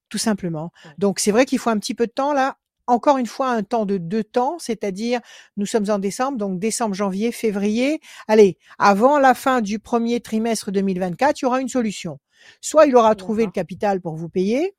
[0.10, 0.72] tout simplement.
[0.98, 2.58] Donc c'est vrai qu'il faut un petit peu de temps là
[2.92, 5.22] encore une fois un temps de deux temps, c'est-à-dire
[5.56, 8.02] nous sommes en décembre, donc décembre, janvier, février.
[8.28, 12.20] Allez, avant la fin du premier trimestre 2024, il y aura une solution.
[12.60, 14.76] Soit il aura trouvé le capital pour vous payer,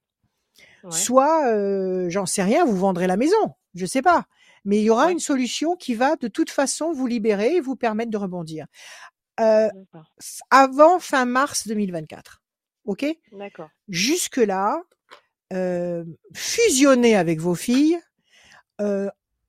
[0.91, 4.27] soit, euh, j'en sais rien, vous vendrez la maison, je sais pas.
[4.65, 7.77] Mais il y aura une solution qui va de toute façon vous libérer et vous
[7.77, 8.67] permettre de rebondir.
[9.41, 9.69] Euh,
[10.51, 12.43] avant fin mars 2024.
[12.85, 13.07] OK?
[13.33, 13.71] D'accord.
[13.89, 14.83] Jusque-là,
[15.53, 17.99] euh, fusionnez avec vos filles,
[18.81, 19.09] euh,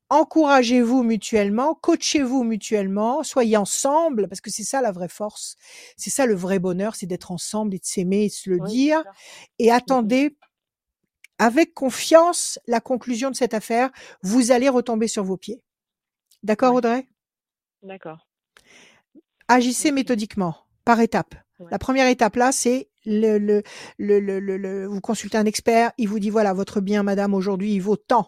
[0.10, 5.56] encouragez-vous mutuellement, coachez-vous mutuellement, soyez ensemble, parce que c'est ça la vraie force,
[5.98, 8.60] c'est ça le vrai bonheur, c'est d'être ensemble et de s'aimer et de se le
[8.68, 9.04] dire,
[9.60, 10.38] et mmh attendez
[11.40, 13.90] avec confiance la conclusion de cette affaire,
[14.22, 15.62] vous allez retomber sur vos pieds.
[16.44, 17.08] D'accord, Audrey?
[17.82, 18.28] D'accord.
[19.48, 21.36] Agissez méthodiquement, par étapes.
[21.72, 23.62] La première étape là, c'est le, le,
[23.98, 27.80] le, le, vous consultez un expert, il vous dit voilà, votre bien, madame, aujourd'hui, il
[27.80, 28.26] vaut tant.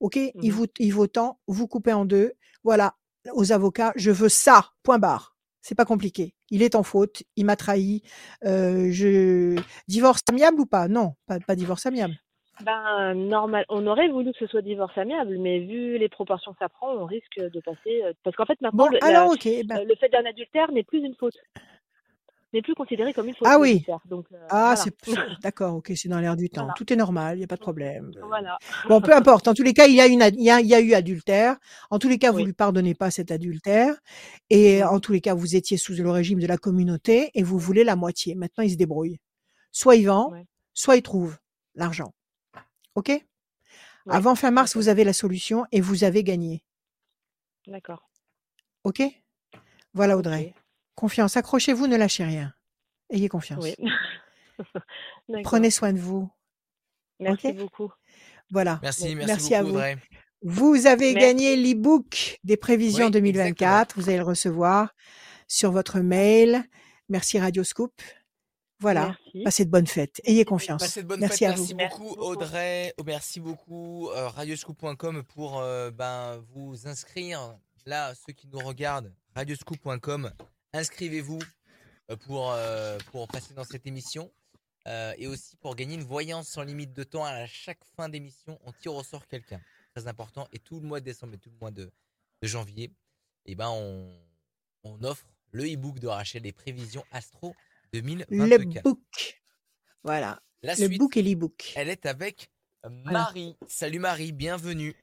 [0.00, 0.16] OK?
[0.16, 2.32] Il, mmh vaut, il vaut tant, vous coupez en deux.
[2.64, 2.94] Voilà,
[3.32, 5.36] aux avocats, je veux ça, point barre.
[5.62, 6.34] C'est pas compliqué.
[6.50, 8.02] Il est en faute, il m'a trahi.
[8.44, 10.88] Euh, je divorce amiable ou pas?
[10.88, 12.14] Non, pas, pas divorce amiable.
[12.62, 13.64] Ben, normal.
[13.68, 16.92] On aurait voulu que ce soit divorce amiable, mais vu les proportions que ça prend,
[16.92, 18.02] on risque de passer.
[18.04, 21.14] Euh, parce qu'en fait, maintenant, bon, alors, ben le fait d'un adultère n'est plus une
[21.14, 21.36] faute
[22.52, 23.46] n'est plus considéré comme une faute.
[23.48, 23.84] Ah oui.
[24.06, 24.94] Donc, euh, ah, c'est
[25.42, 26.68] d'accord, ok, c'est dans l'air du temps.
[26.76, 28.10] Tout est normal, il n'y a pas de problème.
[28.26, 28.58] Voilà.
[28.88, 29.48] Bon, peu importe.
[29.48, 30.94] En tous les cas, il y a, une, il y a, il y a eu
[30.94, 31.56] adultère.
[31.90, 33.94] En tous les cas, vous ne lui pardonnez pas cet adultère.
[34.48, 37.58] Et en tous les cas, vous étiez sous le régime de la communauté et vous
[37.58, 38.34] voulez la moitié.
[38.34, 39.18] Maintenant, il se débrouille.
[39.72, 40.32] Soit il vend,
[40.74, 41.38] soit il trouve
[41.74, 42.12] l'argent.
[42.94, 43.12] Ok?
[44.08, 46.64] Avant fin mars, vous avez la solution et vous avez gagné.
[47.66, 48.10] D'accord.
[48.82, 49.02] Ok?
[49.92, 50.54] Voilà, Audrey.
[51.00, 52.52] Confiance, accrochez-vous, ne lâchez rien.
[53.08, 53.64] Ayez confiance.
[55.44, 56.28] Prenez soin de vous.
[57.18, 57.90] Merci beaucoup.
[58.50, 58.80] Voilà.
[58.82, 59.80] Merci, merci, à vous.
[60.42, 63.94] Vous avez gagné l'e-book des prévisions 2024.
[63.96, 64.94] Vous allez le recevoir
[65.48, 66.64] sur votre mail.
[67.08, 67.94] Merci Radio Scoop.
[68.78, 69.16] Voilà.
[69.42, 70.20] Passez de bonnes fêtes.
[70.24, 70.82] Ayez confiance.
[70.82, 71.48] Passez de bonnes merci fêtes.
[71.48, 72.92] À merci beaucoup, Audrey.
[73.06, 77.56] Merci beaucoup, euh, radioscoop.com pour euh, ben, vous inscrire.
[77.86, 80.30] Là, ceux qui nous regardent, radioscoop.com
[80.72, 81.40] inscrivez-vous
[82.10, 84.30] euh, pour, euh, pour passer dans cette émission.
[84.88, 88.58] Euh, et aussi pour gagner une voyance sans limite de temps à chaque fin d'émission,
[88.64, 89.60] on tire au sort quelqu'un.
[89.94, 90.48] Très important.
[90.52, 91.90] Et tout le mois de décembre et tout le mois de,
[92.42, 92.84] janvier,
[93.44, 94.10] et eh ben on,
[94.84, 97.54] on offre le e-book de Rachel, les prévisions Astro
[97.92, 98.30] 2024.
[98.48, 99.42] Le book.
[100.02, 100.40] Voilà.
[100.62, 101.74] le book et l'e-book.
[101.76, 102.50] Elle est avec
[102.88, 103.56] Marie.
[103.68, 104.96] Salut Marie, bienvenue.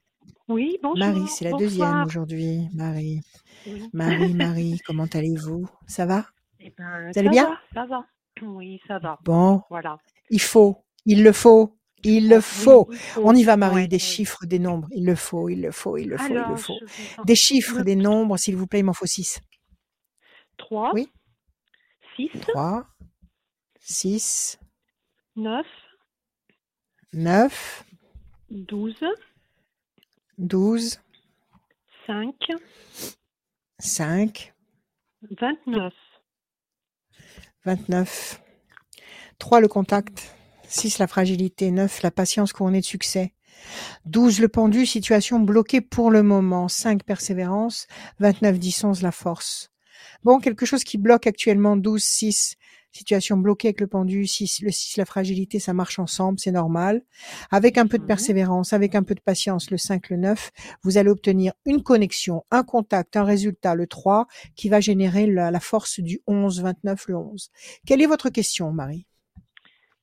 [0.48, 0.98] Oui, bonjour.
[0.98, 2.68] Marie, c'est la deuxième aujourd'hui.
[2.74, 3.20] Marie.
[3.92, 5.68] Marie, Marie, comment allez-vous?
[5.86, 6.26] Ça va?
[6.60, 7.58] Eh ben, Vous allez bien?
[7.74, 8.04] Ça va.
[8.42, 9.18] Oui, ça va.
[9.24, 9.62] Bon.
[9.68, 9.98] Voilà.
[10.30, 12.88] Il faut, il le faut, il le faut.
[13.16, 13.88] On y va, Marie.
[13.88, 14.88] des chiffres, des nombres.
[14.92, 16.78] Il le faut, il le faut, il le faut, il le faut.
[17.24, 19.40] Des chiffres, des nombres, s'il vous plaît, il m'en faut six.
[20.58, 20.92] 3.
[20.94, 21.08] Oui.
[22.16, 22.30] 6.
[22.40, 22.86] 3.
[23.80, 24.58] 6.
[25.36, 25.66] 9.
[27.12, 27.84] 9.
[28.50, 28.94] 12.
[30.38, 31.00] 12.
[32.06, 32.32] 5.
[33.80, 34.54] 5.
[35.40, 35.92] 29.
[37.64, 38.40] 29.
[39.38, 40.36] 3 le contact.
[40.68, 41.72] 6 la fragilité.
[41.72, 43.34] 9 la patience couronnée de succès.
[44.04, 46.68] 12 le pendu, situation bloquée pour le moment.
[46.68, 47.88] 5 persévérance.
[48.20, 49.72] 29 10 11 la force.
[50.22, 51.76] Bon, quelque chose qui bloque actuellement.
[51.76, 52.56] 12 6
[52.92, 57.02] situation bloquée avec le pendu, 6, le 6, la fragilité, ça marche ensemble, c'est normal.
[57.50, 60.50] Avec un peu de mmh persévérance, avec un peu de patience, le 5, le 9,
[60.82, 64.26] vous allez obtenir une connexion, un contact, un résultat, le 3,
[64.56, 67.50] qui va générer la, force du 11, 29, le 11.
[67.86, 69.06] Quelle est votre question, Marie?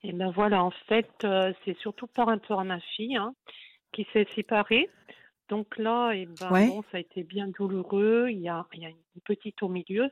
[0.04, 3.34] Eh ben voilà, en fait, euh, c'est surtout par rapport à ma fille hein,
[3.92, 4.88] qui s'est séparée.
[5.50, 8.28] Donc là, eh ben, bon, ça a été bien douloureux.
[8.30, 10.10] Il y a, il y a une petite au milieu.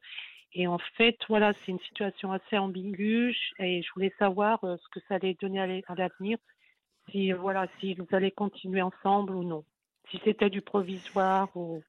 [0.56, 4.90] Et en fait, voilà, c'est une situation assez ambiguë et je voulais savoir euh, ce
[4.90, 6.38] que ça allait donner à l'avenir,
[7.10, 9.64] si voilà, si vous allez continuer ensemble ou non,
[10.12, 11.82] si c'était du provisoire ou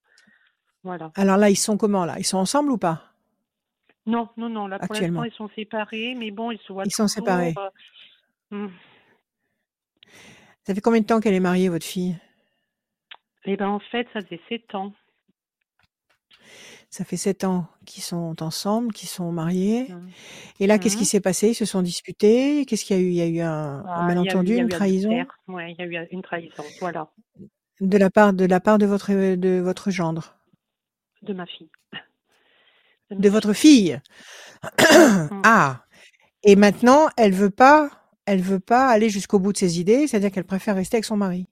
[0.83, 1.11] voilà.
[1.17, 2.19] Alors là, ils sont comment là?
[2.19, 3.03] Ils sont ensemble ou pas?
[4.07, 4.67] Non, non, non.
[4.67, 6.85] Là, pour l'instant, ils sont séparés, mais bon, ils se voient.
[6.85, 7.55] Ils sont séparés.
[8.53, 8.71] Euh, hmm.
[10.65, 12.17] Ça fait combien de temps qu'elle est mariée, votre fille?
[13.45, 14.93] Eh ben, en fait, ça faisait sept ans.
[16.95, 19.89] Ça fait sept ans qu'ils sont ensemble, qu'ils sont mariés.
[19.89, 20.09] Mmh.
[20.61, 21.07] Et là, qu'est-ce qui mmh.
[21.07, 21.49] s'est passé?
[21.49, 23.09] Ils se sont disputés Qu'est-ce qu'il y a eu?
[23.09, 25.27] Il y a eu un, ah, malentendu, une trahison?
[25.49, 27.11] Oui, il y a eu une trahison, voilà.
[27.81, 30.37] De la part de la part de votre de votre gendre?
[31.23, 31.69] De ma fille.
[33.11, 34.01] De, votre fille?
[34.63, 35.41] Mmh.
[35.43, 35.85] Ah
[36.45, 37.91] Et maintenant, elle veut pas,
[38.25, 41.17] elle veut pas aller jusqu'au bout de ses idées, c'est-à-dire qu'elle préfère rester avec son
[41.17, 41.49] mari.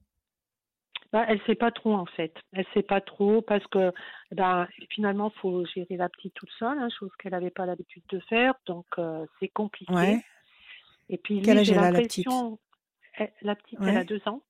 [1.12, 2.34] Bah, elle sait pas trop en fait.
[2.52, 3.92] Elle sait pas trop parce que
[4.32, 8.20] ben finalement faut gérer la petite toute seule, hein, chose qu'elle n'avait pas l'habitude de
[8.28, 9.92] faire, donc euh, c'est compliqué.
[9.94, 10.24] Ouais.
[11.10, 12.26] Et puis lui, j'ai la petite?
[12.26, 12.58] L'impression,
[13.14, 14.42] elle- la petite, elle a deux ans,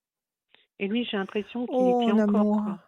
[0.78, 2.78] et lui, j'ai l'impression qu'il Oh, est encore.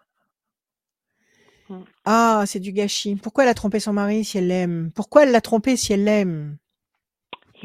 [1.69, 1.83] Mm.
[2.05, 3.17] Ah, c'est du gâchis.
[3.17, 4.91] Pourquoi elle a trompé son mari si elle l'aime?
[4.95, 6.57] Pourquoi elle l'a trompé si elle l'aime?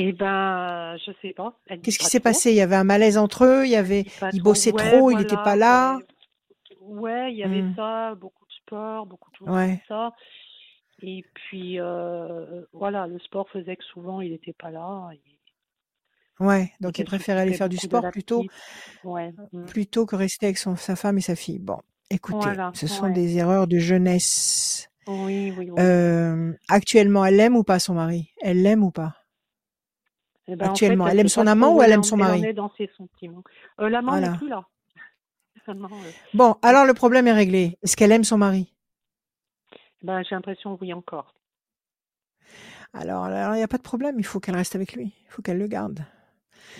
[0.02, 1.54] Eh ben, je sais pas.
[1.84, 2.52] Qu'est-ce qui s'est passé?
[2.52, 5.18] Il y avait un malaise entre eux, il y avait, il bossait Ouais, trop, il
[5.18, 6.00] n'était pas là.
[6.82, 7.34] ouais.
[7.34, 7.76] Il y avait Hmm.
[7.76, 10.14] ça, beaucoup de sport, beaucoup de Ouais, ça.
[11.02, 15.10] Et puis, euh, voilà, le sport faisait que souvent, il n'était pas là.
[15.14, 16.64] Et, ouais.
[16.64, 18.52] et Donc il préférait aller faire du sport plutôt, petite.
[19.04, 19.34] Ouais.
[19.52, 19.66] mm.
[19.66, 21.60] plutôt que rester avec son, sa femme et sa fille.
[21.60, 21.78] Bon,
[22.10, 24.90] écoutez, Voilà, ce sont des erreurs de jeunesse.
[25.08, 25.76] Oui, oui, oui.
[25.80, 28.30] Euh, actuellement, elle l'aime ou pas son mari?
[28.42, 29.16] Elle l'aime ou pas?
[30.52, 32.24] Eh ben, en fait, Actuellement, elle elle aime son amant ou elle aime son elle
[32.24, 32.46] mari?
[32.46, 33.44] est dans ses sentiments.
[33.80, 34.66] Euh, l'amant n'est plus là.
[35.68, 35.74] Euh,
[36.34, 37.78] Bon, alors le problème est réglé.
[37.84, 38.74] Est-ce qu'elle aime son mari?
[40.02, 41.36] Ben, j'ai l'impression, oui, encore.
[42.92, 44.16] Alors, il n'y a pas de problème.
[44.18, 45.14] Il faut qu'elle reste avec lui.
[45.28, 46.00] Il faut qu'elle le garde.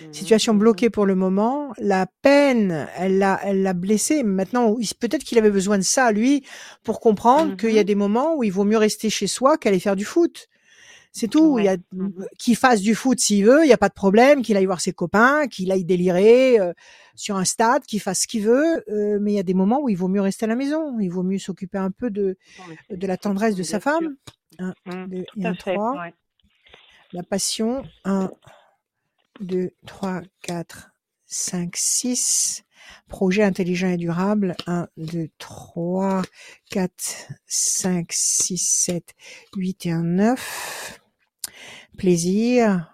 [0.02, 0.58] Mhm, Situation mhm.
[0.58, 1.72] bloquée pour le moment.
[1.78, 4.24] La peine, elle l'a, elle l'a blessé.
[4.24, 6.44] Maintenant, peut-être qu'il avait besoin de ça, lui,
[6.82, 9.78] pour comprendre qu'il y a des moments où il vaut mieux rester chez soi qu'aller
[9.78, 10.48] faire du foot.
[11.12, 11.58] C'est tout.
[11.58, 11.74] Il y Ouais.
[11.74, 12.26] a, mhm.
[12.38, 14.42] qu'il fasse du foot s'il veut, il n'y a pas de problème.
[14.42, 16.72] Qu'il aille voir ses copains, qu'il aille délirer euh,
[17.16, 18.84] sur un stade, qu'il fasse ce qu'il veut.
[18.88, 20.98] euh, mais il y a des moments où il vaut mieux rester à la maison.
[21.00, 22.36] Il vaut mieux s'occuper un peu de,
[22.90, 24.16] de la tendresse de sa femme.
[24.58, 25.92] Un, Mhm, deux et un fait, trois.
[26.00, 26.14] ouais.
[27.12, 27.82] La passion.
[28.04, 28.30] Un,
[29.40, 30.90] 2, 3, 4,
[31.26, 32.62] 5, 6.
[33.08, 34.54] Projet intelligent et durable.
[34.66, 36.22] 1, 2, 3,
[36.70, 39.14] 4, 5, 6, 7,
[39.56, 40.99] 8 et 1, 9.
[42.00, 42.86] Plaisir.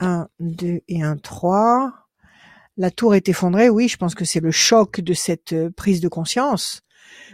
[0.00, 1.92] 1, 2 et 1, 3.
[2.78, 3.68] La tour est effondrée.
[3.68, 6.80] Oui, je pense que c'est le choc de cette euh, prise de conscience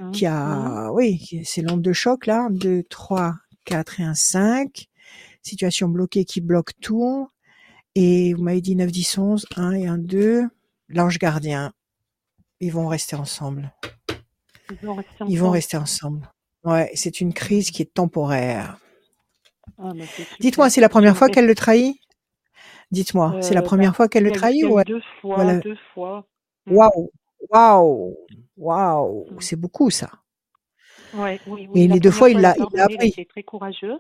[0.01, 2.49] Mhm, qui a, oui, qui- c'est l'onde de choc là.
[2.51, 4.87] 2, 3, 4 et 1, 5.
[5.43, 7.29] Situation bloquée qui bloque tout.
[7.95, 10.49] Et vous m'avez dit 9, 10, 11, 1 et 1, 2.
[10.89, 11.73] L'ange gardien.
[12.59, 13.73] Ils vont rester ensemble.
[14.71, 15.53] Ils vont rester Ils vont ensemble.
[15.55, 16.31] rester ensemble.
[16.65, 18.79] Ouais, c'est une crise qui est temporaire.
[19.79, 20.05] Ah, bah,
[20.41, 21.97] Dites-moi, c'est la première fois qu'elle le trahit?
[22.91, 24.87] Dites-moi, c'est la Euh, première ben, fois qu'elle le trahit ou elle...
[24.87, 25.61] deux fois, Voilà.
[25.63, 26.27] deux fois.
[26.67, 27.11] Mm, Waouh,
[27.51, 28.17] waouh,
[28.57, 29.41] waouh, mm.
[29.41, 30.11] c'est beaucoup ça.
[31.13, 31.83] Ouais, oui, oui.
[31.83, 33.13] Et La les deux fois, fois, il l'a, pardonné, il appris.
[33.13, 33.99] été très courageux.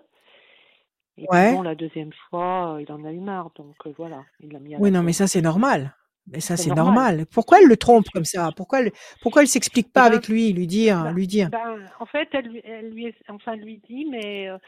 [1.18, 1.48] Et puis Ouais.
[1.48, 4.60] bon, la deuxième fois, euh, il en a eu marre, donc euh, voilà, il l'a
[4.60, 5.94] mis à Oui, non, mais ça c'est normal.
[6.28, 8.50] Mais ça C'est normal, Pourquoi elle le trompe comme ça?
[8.56, 11.50] Pourquoi elle, pourquoi elle s'explique Eh pas ben, avec lui, lui dire, ben, lui dire?
[11.50, 14.58] ben, en fait, elle, lui- elle lui, enfin, lui dit, mais euh,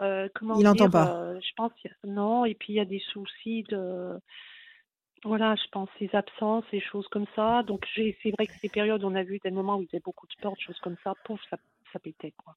[0.00, 1.14] euh, comment Il n'entend pas.
[1.16, 1.72] euh, je pense,
[2.04, 4.18] non, et puis il y a des soucis de,
[5.24, 7.62] voilà, je pense, ses absences, des choses comme ça.
[7.62, 10.02] Donc, j'ai, c'est vrai que ces périodes, on a vu des moments où il faisait
[10.04, 11.56] beaucoup de sport, des choses comme ça, pouf, ça,
[11.92, 12.54] ça pétait, quoi.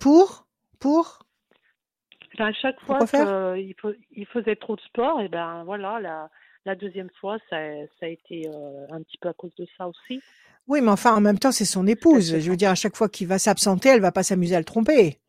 [0.00, 0.46] Pour,
[0.80, 1.20] pour,
[2.36, 3.74] Ben, à chaque fois qu'il
[4.10, 6.30] il faisait trop de sport, et ben voilà, la,
[6.64, 7.58] la deuxième fois, ça,
[8.00, 10.20] ça a été euh, un petit peu à cause de ça aussi.
[10.66, 12.30] Oui, mais enfin, en même temps, c'est son épouse.
[12.30, 14.58] se Je veux dire, à chaque fois qu'il va s'absenter, elle va pas s'amuser à
[14.58, 15.20] le tromper.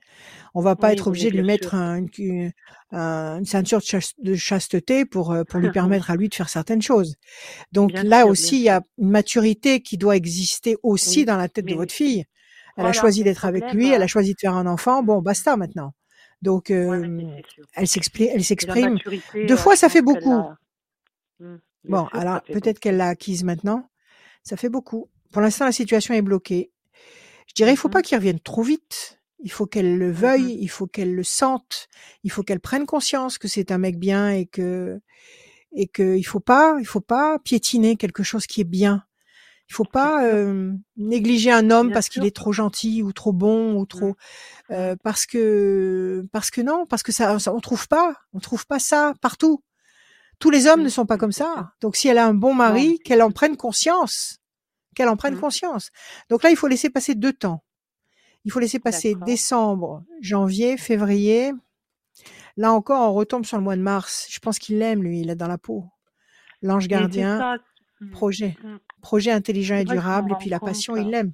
[0.56, 2.54] On va pas Oui, être obligé de lui mettre un- une, une-
[2.92, 6.36] un- une ceinture de, chas- de chasteté pour, euh, pour lui permettre à lui de
[6.36, 7.16] faire certaines choses.
[7.72, 11.26] Donc bien là sûr, aussi, il y a une maturité qui doit exister aussi Oui,
[11.26, 12.26] dans la tête de votre fille.
[12.78, 15.04] Elle a choisi d'être avec lui, elle a euh, choisi de faire un enfant.
[15.04, 15.94] Bon, basta maintenant.
[16.42, 17.06] Donc, euh,
[17.76, 18.44] elle s'exprime, elle
[19.44, 20.48] Deux euh, fois, ça fait beaucoup.
[21.40, 23.90] bien Bon, sûr, alors peut-être qu'elle l'a acquise maintenant.
[24.44, 25.10] Ça fait beaucoup.
[25.32, 26.72] Pour l'instant, la situation est bloquée.
[27.48, 29.22] Je dirais, il faut pas Mhm, qu'il revienne trop vite.
[29.46, 31.88] Il faut qu'elle le veuille, il faut qu'elle le sente,
[32.24, 35.00] il faut qu'elle prenne conscience que c'est un mec bien et que
[35.72, 39.04] et que il faut pas, il faut pas piétiner quelque chose qui est bien.
[39.70, 43.34] Il faut pas euh, négliger un homme bien parce qu'il est trop gentil ou trop
[43.34, 44.74] bon ou trop hmm.
[44.74, 48.66] euh, parce que parce que non, parce que ça, ça on trouve pas, on trouve
[48.66, 49.64] pas ça partout.
[50.40, 51.72] Tous les hommes Hmm, ne sont pas comme ça.
[51.82, 54.40] Donc si elle a un bon mari, qu'elle en prenne conscience,
[54.96, 55.92] qu'elle en prenne conscience.
[56.30, 57.65] Donc là, il faut laisser passer deux temps.
[58.46, 61.52] Il faut laisser passer décembre, janvier, février.
[62.58, 64.28] Là encore, on retombe sur le mois de mars.
[64.30, 65.86] Je pense qu'il l'aime, lui, il est dans la peau.
[66.62, 67.60] L'ange gardien.
[68.00, 68.58] Hmm, projet.
[68.64, 68.78] hmm.
[69.02, 70.32] Projet intelligent et durable.
[70.34, 70.70] Et puis la compte.
[70.70, 71.34] passion, il l'aime.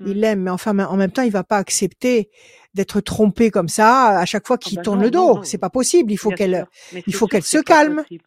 [0.00, 2.30] Il l'aime, mais enfin, en même temps, il va pas accepter
[2.74, 5.42] d'être trompé comme ça à chaque fois Ah qu'il ben tourne non, le dos.
[5.44, 6.12] C'est pas possible.
[6.12, 6.66] Il faut qu'elle,
[7.06, 8.02] il faut se calme.
[8.02, 8.24] possible.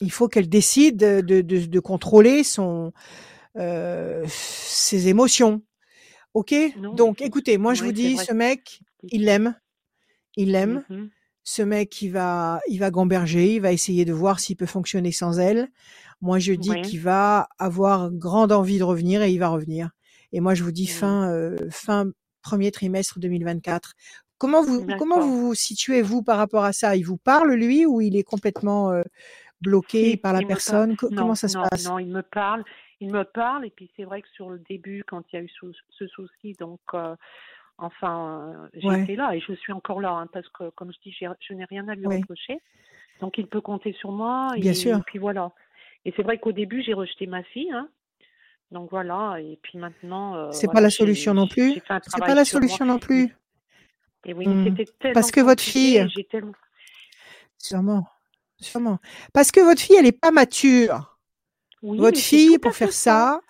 [0.00, 2.92] Il faut qu'elle décide de, de, de, de contrôler son,
[3.56, 5.62] euh, ses émotions.
[6.34, 9.24] Ok Non, Donc, écoutez, moi je vous dis, ce mec, il Difficile.
[9.24, 9.54] l'aime,
[10.36, 10.84] il l'aime.
[10.88, 11.10] Mhm.
[11.42, 15.10] Ce mec, il va, il va gamberger, il va essayer de voir s'il peut fonctionner
[15.10, 15.68] sans elle.
[16.20, 19.90] Moi, je dis qu'il va avoir grande envie de revenir et il va revenir.
[20.32, 20.88] Et moi, je vous dis mmh.
[20.88, 22.06] fin, euh, fin
[22.42, 23.94] premier trimestre 2024.
[24.38, 26.94] Comment vous, comment vous vous situez, vous, par rapport à ça?
[26.94, 29.02] Il vous parle, lui, ou il est complètement euh,
[29.60, 30.96] bloqué par la personne?
[30.96, 31.84] Comment ça se passe?
[31.86, 32.64] Non, il me parle.
[33.00, 33.66] Il me parle.
[33.66, 36.54] Et puis, c'est vrai que sur le début, quand il y a eu ce, souci,
[36.58, 37.16] donc, euh,
[37.78, 41.54] enfin, j'étais là et je suis encore là, hein, parce que, comme je dis, je
[41.54, 42.58] n'ai rien à lui reprocher.
[43.20, 44.52] Donc, il peut compter sur moi.
[44.56, 44.98] Bien sûr.
[44.98, 45.52] Et puis, voilà.
[46.04, 47.70] Et c'est vrai qu'au début, j'ai rejeté ma fille.
[47.70, 47.88] Hein,
[48.70, 50.36] donc voilà, et puis maintenant.
[50.36, 51.74] Euh, c'est pas la solution non plus.
[51.74, 53.36] C'est pas la solution non plus.
[54.24, 54.76] Et oui, mmh.
[54.76, 56.06] c'était Parce que votre fille.
[57.58, 58.06] Sûrement,
[58.58, 58.98] sûrement.
[59.32, 61.09] Parce que votre fille, elle est pas mature.
[61.82, 63.40] Votre fille, pour faire ça,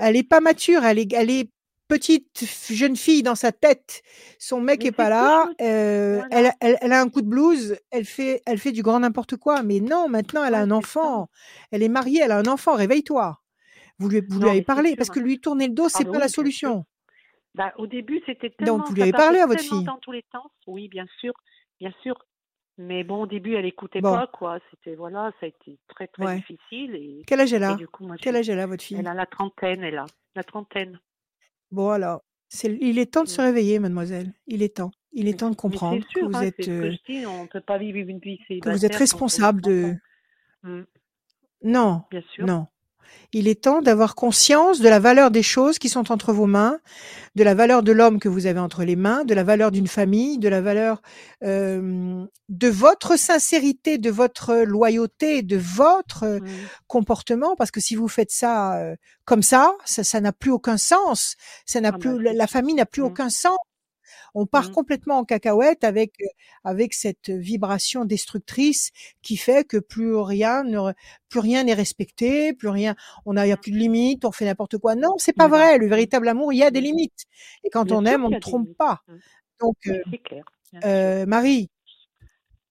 [0.00, 0.84] elle est pas mature.
[0.84, 1.50] Elle est, elle est
[1.88, 4.02] petite jeune fille dans sa tête.
[4.38, 5.48] Son mec est pas là.
[5.60, 7.76] Euh, elle, elle, elle, a un coup de blues.
[7.90, 9.62] Elle fait, elle fait du grand n'importe quoi.
[9.62, 11.28] Mais non, maintenant, elle a un enfant.
[11.72, 12.20] Elle est mariée.
[12.22, 12.74] Elle a un enfant.
[12.74, 13.40] Réveille-toi.
[13.98, 16.18] Vous lui, vous lui avez parlé parce que lui tourner le dos, c'est ah, pas
[16.18, 16.84] la solution.
[17.54, 18.78] Bah, au début, c'était tellement.
[18.78, 19.82] Donc vous lui avez parlé à votre fille.
[19.82, 20.52] Dans tous les temps.
[20.68, 21.32] Oui, bien sûr,
[21.80, 22.14] bien sûr.
[22.78, 24.60] Mais bon, au début, elle écoutait pas, quoi.
[24.70, 26.94] C'était voilà, ça a été très très difficile.
[26.94, 27.76] Et, Quel âge elle a?
[28.20, 28.96] Quel âge elle a votre fille?
[28.98, 30.06] Elle a la trentaine, elle a
[30.36, 31.00] la trentaine.
[31.72, 32.22] Bon alors,
[32.62, 33.44] il est temps de se mmh.
[33.44, 34.32] réveiller, mademoiselle.
[34.46, 34.92] Il est temps.
[35.12, 36.64] Il est temps de comprendre que vous hein, êtes.
[36.64, 39.94] Que euh, dis, on peut pas vivre une vie que vous êtes responsable de.
[40.62, 40.82] Mmh.
[41.64, 42.02] Non.
[42.10, 42.46] Bien sûr.
[42.46, 42.68] Non.
[43.32, 46.78] Il est temps d'avoir conscience de la valeur des choses qui sont entre vos mains,
[47.34, 49.86] de la valeur de l'homme que vous avez entre les mains, de la valeur d'une
[49.86, 51.02] famille, de la valeur
[51.44, 56.46] euh, de votre sincérité, de votre loyauté, de votre mmh.
[56.86, 57.54] comportement.
[57.56, 61.36] Parce que si vous faites ça euh, comme ça, ça n'a plus aucun sens.
[61.66, 63.06] Ça n'a ah plus, bah, la famille n'a plus mmh.
[63.06, 63.58] aucun sens.
[64.40, 64.72] On part mmh.
[64.72, 66.14] complètement en cacahuète avec
[66.62, 70.92] avec cette vibration destructrice qui fait que plus rien ne,
[71.28, 72.94] plus rien n'est respecté, plus rien,
[73.26, 74.94] on a, y a plus de limites, on fait n'importe quoi.
[74.94, 75.78] Non, c'est pas vrai.
[75.78, 77.24] Le véritable amour, il y a des limites.
[77.64, 79.02] Et quand on aime, on ne trompe pas.
[79.08, 79.14] Mmh.
[79.60, 79.76] Donc,
[80.84, 81.68] euh, Marie,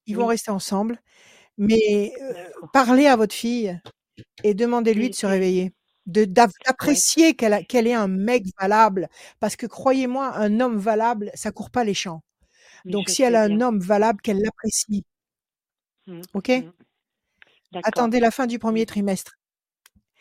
[0.06, 0.98] ils vont rester ensemble,
[1.58, 2.12] mais
[2.72, 3.78] parlez à votre fille
[4.42, 5.74] et demandez-lui de se réveiller
[6.08, 9.08] de d'apprécier qu'elle qu'elle est un mec valable
[9.40, 12.22] parce que croyez-moi un homme valable ça court pas les champs.
[12.84, 15.04] Donc si elle a un homme valable qu'elle l'apprécie.
[16.06, 16.48] Mmh, ok?
[16.48, 17.80] mmh.
[17.84, 19.34] attendez la fin du premier trimestre.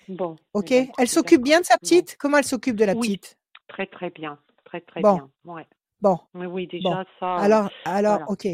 [0.10, 0.74] Bon ok?
[0.98, 2.18] elle s'occupe bien de sa petite?
[2.20, 3.38] Comment elle s'occupe de la petite?
[3.68, 4.38] Très très bien.
[4.66, 5.30] Très très bien.
[5.46, 5.66] Ouais.
[6.02, 6.20] bon.
[6.34, 8.48] Oui déjà ça alors alors ok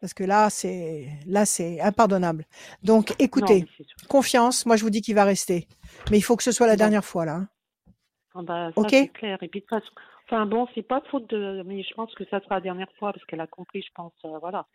[0.00, 2.44] parce que là, c'est là, c'est impardonnable.
[2.82, 3.66] Donc, écoutez,
[4.08, 4.66] confiance.
[4.66, 5.66] Moi, je vous dis qu'il va rester,
[6.10, 7.34] mais il faut que ce soit la dernière fois là.
[7.34, 7.48] Hein.
[8.34, 8.88] Ah bah, ok?
[8.90, 9.42] C'est clair.
[9.42, 9.92] Et puis de toute façon,
[10.26, 13.12] enfin bon, c'est pas faute de, mais je pense que ça sera la dernière fois
[13.12, 14.66] parce qu'elle a compris, je pense, euh, voilà.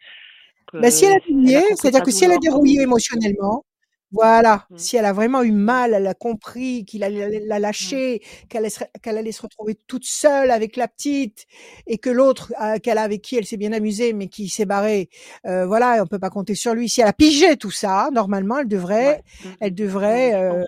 [0.74, 3.66] Bah, si elle a fini, c'est-à-dire que si elle a dérouillé émotionnellement,
[4.14, 4.78] voilà, mmh.
[4.78, 7.62] si elle a vraiment eu mal, elle a compris qu'il allait la mmh.
[7.62, 11.48] lâcher, qu'elle allait se retrouver toute seule avec la petite
[11.88, 14.66] et que l'autre euh, qu'elle a avec qui elle s'est bien amusée mais qui s'est
[14.66, 15.10] barré,
[15.48, 16.90] euh, voilà, on peut pas compter sur lui.
[16.90, 19.50] Si elle a pigé tout ça, normalement, elle devrait, mmh.
[19.62, 20.64] elle devrait euh,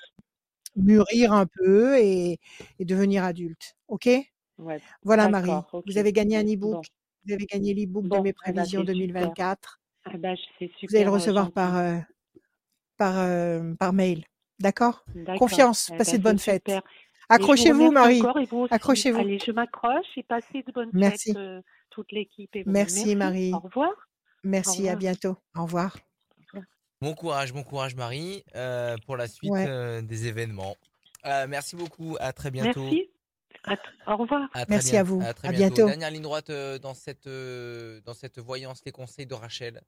[0.75, 2.39] mûrir un peu et,
[2.79, 3.75] devenir adulte.
[3.87, 4.09] Ok?
[5.03, 5.51] Voilà, Marie.
[5.85, 6.83] Vous avez gagné un e-book.
[7.27, 9.81] Vous avez gagné l'e-book de mes eh ben, prévisions 2024.
[10.13, 11.75] Eh ben, vous allez le recevoir par
[12.97, 14.25] par, euh, par mail.
[14.59, 15.03] D'accord?
[15.37, 16.71] Confiance, eh passez ben, de bonnes fêtes.
[17.29, 18.21] Accrochez-vous, Marie.
[18.69, 19.19] Accrochez-vous.
[19.19, 21.33] Allez, je m'accroche et passez de bonnes merci.
[21.33, 22.51] fêtes, euh, toute l'équipe.
[22.65, 23.53] Merci, Marie.
[23.53, 23.91] Au revoir.
[24.43, 25.37] Merci, à bientôt.
[25.55, 25.97] Au revoir.
[27.01, 30.75] Bon courage, bon courage, Marie, euh, pour la suite des événements.
[31.23, 32.15] merci beaucoup.
[32.19, 32.83] À très bientôt.
[32.83, 33.09] Merci.
[34.07, 34.47] au revoir.
[34.69, 35.21] Merci à vous.
[35.21, 35.87] À, très bientôt.
[35.87, 39.81] Dernière ligne droite dans cette dans cette voyance, les conseils de Rachel.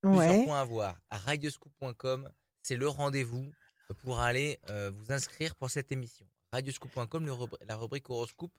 [0.00, 0.96] Plusieurs points à voir.
[1.10, 2.28] À radioscoop.com
[2.64, 3.52] c'est le rendez-vous
[3.98, 6.26] pour aller euh, vous inscrire pour cette émission.
[6.52, 8.52] Radioscoop.com, la rubrique horoscope,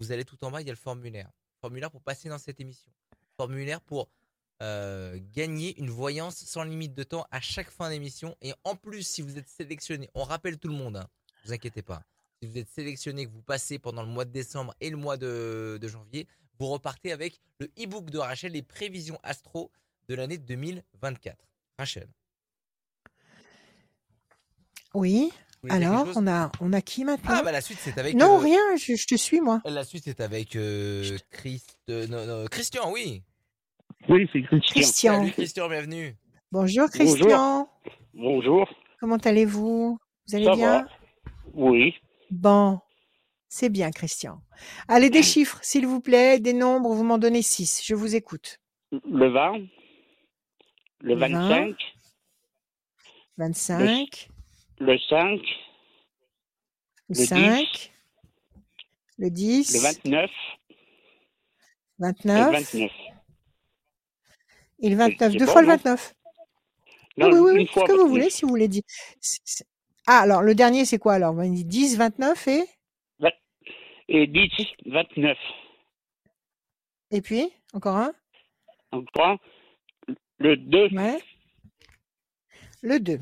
[0.00, 1.30] vous allez tout en bas, il y a le formulaire.
[1.60, 2.90] Formulaire pour passer dans cette émission.
[3.36, 4.08] Formulaire pour
[4.60, 8.36] euh, gagner une voyance sans limite de temps à chaque fin d'émission.
[8.42, 11.08] Et en plus, si vous êtes sélectionné, on rappelle tout le monde, hein,
[11.44, 12.02] vous inquiétez pas.
[12.42, 15.16] Si vous êtes sélectionné, que vous passez pendant le mois de décembre et le mois
[15.16, 16.26] de, de janvier,
[16.58, 19.70] vous repartez avec le e-book de Rachel, les prévisions astro
[20.08, 21.38] de l'année 2024.
[21.78, 22.08] Rachel.
[24.94, 25.30] Oui.
[25.70, 27.36] Alors, on a, on a qui maintenant?
[27.38, 28.14] Ah, bah la suite, c'est avec.
[28.14, 29.60] Non, euh, rien, je, te suis, moi.
[29.64, 31.16] La suite, c'est avec euh,
[31.88, 33.22] euh, Christian, oui.
[34.08, 34.74] Oui, c'est Christian.
[34.74, 35.14] Christian.
[35.20, 36.16] Salut, Christian, bienvenue.
[36.52, 37.68] Bonjour, Christian.
[38.12, 38.68] Bonjour.
[39.00, 39.98] Comment allez-vous?
[40.28, 40.86] Vous allez bien?
[41.54, 41.94] Oui.
[42.30, 42.80] Bon,
[43.48, 44.40] c'est bien, Christian.
[44.88, 47.82] Allez, des chiffres, s'il vous plaît, des nombres, vous m'en donnez six.
[47.84, 48.58] Je vous écoute.
[48.92, 49.66] Le 20,
[51.00, 51.74] le 25,
[53.38, 54.28] 25.
[54.78, 55.40] Le 5.
[57.08, 57.92] Le 5.
[59.18, 59.74] Le 10.
[59.74, 60.30] Le 29.
[61.98, 62.46] 29.
[62.46, 62.90] Le 29.
[64.80, 65.36] Et le 29.
[65.36, 66.14] Deux fois le 29.
[67.16, 67.70] Non, oui, oui, oui.
[67.72, 68.82] Ce que vous voulez, si vous voulez dire.
[70.06, 71.34] Ah, alors, le dernier, c'est quoi alors?
[71.34, 72.64] 10, 29 et?
[74.08, 74.50] Et 10,
[74.86, 75.38] 29.
[77.12, 78.12] Et puis, encore un?
[78.90, 79.38] Encore un.
[80.38, 80.88] Le 2.
[80.88, 81.22] Ouais.
[82.82, 83.18] Le 2.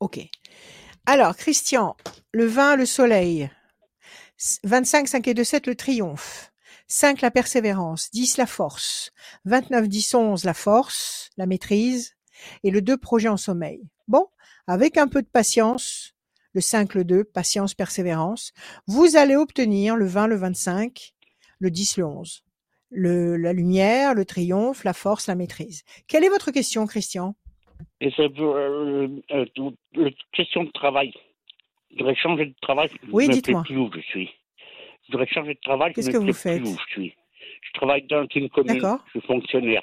[0.00, 0.18] OK.
[1.06, 1.96] Alors, Christian,
[2.32, 3.50] le 20, le soleil.
[4.64, 6.52] 25, 5 et 2, 7, le triomphe.
[6.88, 8.10] 5, la persévérance.
[8.10, 9.12] 10, la force.
[9.44, 12.16] 29, 10, 11, la force, la maîtrise.
[12.64, 13.90] Et le 2, projet en sommeil.
[14.08, 14.26] Bon,
[14.66, 16.14] avec un peu de patience,
[16.54, 18.52] le 5, le 2, patience, persévérance,
[18.86, 21.14] vous allez obtenir le 20, le 25,
[21.58, 22.44] le 10, le 11.
[22.92, 25.82] Le, la lumière, le triomphe, la force, la maîtrise.
[26.08, 27.36] Quelle est votre question, Christian?
[28.00, 29.44] Et c'est pour euh, euh,
[29.96, 31.12] euh question de travail.
[31.90, 32.88] Je voudrais changer de travail.
[33.10, 33.62] Oui, dites-moi.
[33.62, 34.30] plus où je suis.
[35.06, 35.92] Je voudrais changer de travail.
[35.92, 37.14] Qu'est-ce que vous faites plus où je suis.
[37.62, 38.74] Je travaille dans une commune.
[38.74, 39.04] D'accord.
[39.06, 39.82] Je suis fonctionnaire.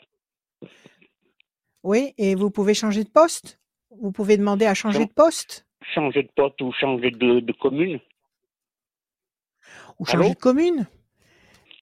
[1.83, 3.59] Oui, et vous pouvez changer de poste?
[3.91, 5.65] Vous pouvez demander à changer de poste?
[5.93, 7.99] Changer de poste ou changer de, commune
[9.99, 10.87] Ou changer de commune?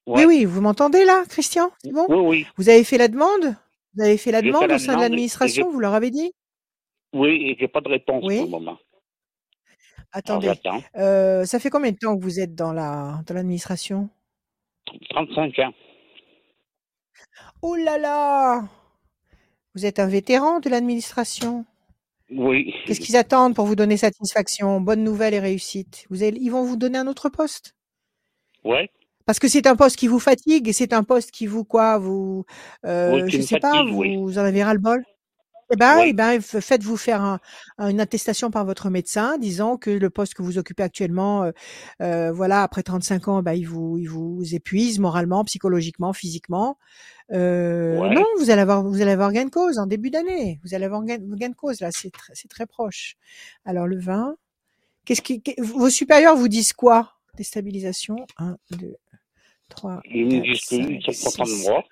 [0.06, 1.72] Oui, oui, vous m'entendez là, Christian?
[1.86, 2.06] Bon?
[2.10, 2.48] Oui, oui.
[2.58, 3.56] Vous avez fait la demande?
[3.96, 6.32] Vous avez fait la demande au sein de l'administration, vous leur avez dit?
[7.14, 8.78] Oui, et j'ai pas de réponse pour le moment.
[10.12, 10.54] Attendez,
[10.96, 14.10] euh, ça fait combien de temps que vous êtes dans la dans l'administration?
[15.10, 15.74] 35 ans.
[17.62, 18.68] Oh là là!
[19.76, 21.66] Vous êtes un vétéran de l'administration.
[22.32, 22.74] Oui.
[22.86, 26.06] Qu'est-ce qu'ils attendent pour vous donner satisfaction, bonne nouvelle et réussite?
[26.10, 27.76] Vous Ils vont vous donner un autre poste?
[28.64, 28.90] Oui.
[29.26, 31.98] Parce que c'est un poste qui vous fatigue et c'est un poste qui vous quoi
[31.98, 32.46] vous
[32.86, 35.04] euh, je sais pas vous, en avez ras le bol
[35.72, 37.40] eh ben, eh ben, faites-vous faire
[37.80, 41.52] une attestation par votre médecin disant que le poste que vous occupez actuellement, euh,
[42.04, 46.78] euh, voilà, après 35 ans, bah, il vous, il vous épuise moralement, psychologiquement, physiquement.
[47.32, 50.60] Euh, Non, vous allez avoir, vous allez avoir gain de cause en début d'année.
[50.64, 53.16] Vous allez avoir gain, gain de cause là, c'est très, c'est très proche.
[53.66, 54.36] Alors le 20,
[55.04, 57.15] qu'est-ce qui, vos supérieurs vous disent quoi?
[57.36, 58.16] Déstabilisation.
[58.38, 58.96] 1, 2,
[59.70, 60.02] 3.
[60.06, 61.84] Ils me disent qu'ils sont contents de moi.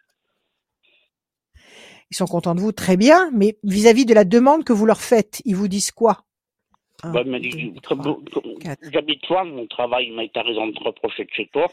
[2.12, 5.02] Ils sont contents de vous, très bien, mais vis-à-vis de la demande que vous leur
[5.02, 6.26] faites, ils vous disent quoi?
[7.04, 7.24] Bah,
[8.92, 11.68] J'habite toi, mon travail, mais tu as raison de te reprocher de chez toi.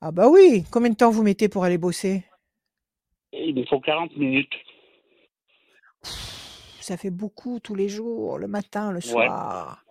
[0.00, 2.24] Ah bah oui, combien de temps vous mettez pour aller bosser?
[3.32, 4.52] Il me faut 40 minutes.
[6.80, 9.81] Ça fait beaucoup tous les jours, le matin, le soir.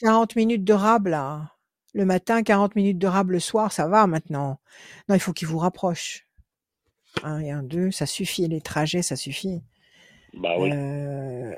[0.00, 1.50] 40 minutes de rab, là.
[1.92, 4.58] Le matin, 40 minutes de rab le soir, ça va maintenant.
[5.08, 6.26] Non, il faut qu'ils vous rapprochent.
[7.22, 8.48] Un et un, deux, ça suffit.
[8.48, 9.62] Les trajets, ça suffit.
[10.32, 10.70] Bah oui.
[10.72, 11.54] Euh,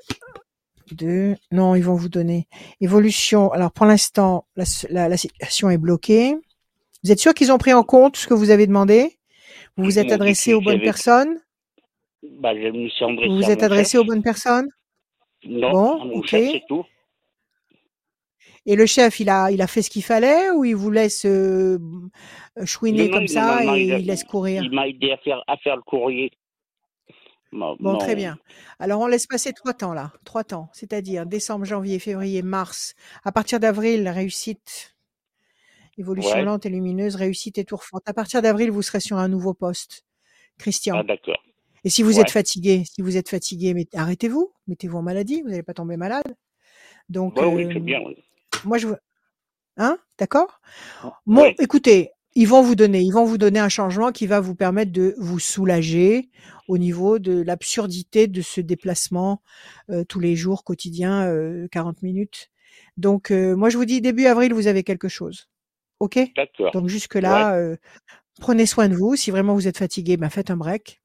[0.92, 1.36] deux.
[1.50, 2.48] Non, ils vont vous donner.
[2.80, 3.50] Évolution.
[3.52, 6.36] Alors, pour l'instant, la, situation est bloquée.
[7.02, 9.18] Vous êtes sûr qu'ils ont pris en compte ce que vous avez demandé?
[9.76, 11.38] Vous vous êtes adressé aux bonnes personnes?
[12.40, 14.68] Bah, je me suis adressé Vous vous êtes adressé aux bonnes personnes?
[15.44, 16.28] Non, bon, ok.
[16.30, 16.84] c'est tout.
[18.66, 21.24] Et le chef, il a, il a fait ce qu'il fallait ou il vous laisse
[21.24, 21.78] euh,
[22.64, 24.62] chouiner comme ça et il, laisse courir?
[24.62, 26.32] Il m'a aidé à faire, à faire le courrier.
[27.52, 28.38] bon, très bien.
[28.80, 30.12] Alors, on laisse passer trois temps là.
[30.24, 32.96] Trois temps, c'est-à-dire décembre, janvier, février, mars.
[33.24, 34.96] À partir d'avril, réussite.
[35.96, 38.06] Évolution lente et lumineuse, réussite forte.
[38.08, 40.04] À partir d'avril, vous serez sur un nouveau poste.
[40.58, 40.96] Christian.
[40.98, 41.40] Ah, d'accord.
[41.84, 45.62] Et si vous êtes fatigué, si vous êtes fatigué, arrêtez-vous, mettez-vous en maladie, vous n'allez
[45.62, 46.36] pas tomber malade.
[47.08, 48.00] Donc, oui, c'est bien.
[48.04, 48.16] Oui.
[48.64, 48.88] Moi, je
[49.76, 50.60] Hein D'accord?
[51.26, 54.54] Bon, écoutez, ils vont vous donner, ils vont vous donner un changement qui va vous
[54.54, 56.30] permettre de vous soulager
[56.68, 59.42] au niveau de l'absurdité de ce déplacement
[59.90, 61.30] euh, tous les jours, quotidien,
[61.70, 62.50] 40 euh, minutes.
[62.96, 65.48] Donc, euh, moi, je vous dis, début avril, vous avez quelque chose.
[66.00, 66.18] OK?
[66.36, 66.72] D'accord.
[66.72, 67.58] Donc, jusque-là,
[68.40, 69.16] prenez soin de vous.
[69.16, 71.00] Si vraiment vous êtes fatigué, ben, faites un break.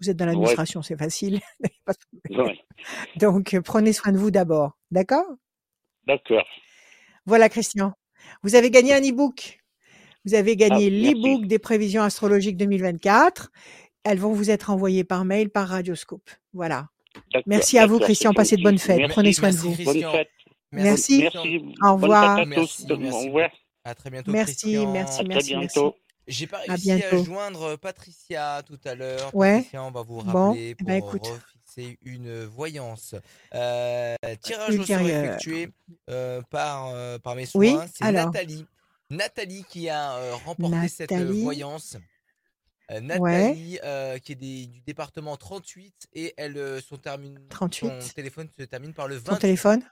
[0.00, 1.40] Vous êtes dans l'administration, c'est facile.
[3.16, 4.76] Donc, prenez soin de vous d'abord.
[4.90, 5.26] D'accord?
[6.06, 6.44] D'accord.
[7.26, 7.92] Voilà, Christian.
[8.42, 9.58] Vous avez gagné un e-book.
[10.24, 13.50] Vous avez gagné ah, l'e-book des prévisions astrologiques 2024.
[14.04, 16.30] Elles vont vous être envoyées par mail, par Radioscope.
[16.52, 16.88] Voilà.
[17.46, 18.32] Merci à vous, Christian.
[18.32, 19.08] Passez de bonnes fêtes.
[19.08, 19.74] Prenez soin de vous.
[19.84, 20.30] Bonne fête.
[20.72, 21.20] Merci.
[21.22, 21.74] merci.
[21.82, 22.38] Au revoir.
[22.38, 23.50] À, merci, Au revoir.
[23.84, 24.32] à très bientôt.
[24.32, 25.78] Merci, merci, à merci, merci.
[26.26, 29.30] J'ai pas réussi à, à, joindre Patricia tout à l'heure.
[29.34, 29.56] Ouais.
[29.56, 31.32] Patricia, on va vous rappeler bon, eh pour écoute
[31.74, 33.14] c'est une voyance.
[33.54, 35.70] Euh, tirage au sort effectué
[36.08, 37.86] euh, par, euh, par mes soins.
[37.94, 38.66] c'est Nathalie.
[39.10, 41.96] Nathalie qui a remporté cette voyance.
[42.90, 43.78] Nathalie,
[44.22, 48.02] qui est du département 38 et elle, son, termine, 38.
[48.02, 49.30] son téléphone se termine par le 28.
[49.30, 49.82] Ton téléphone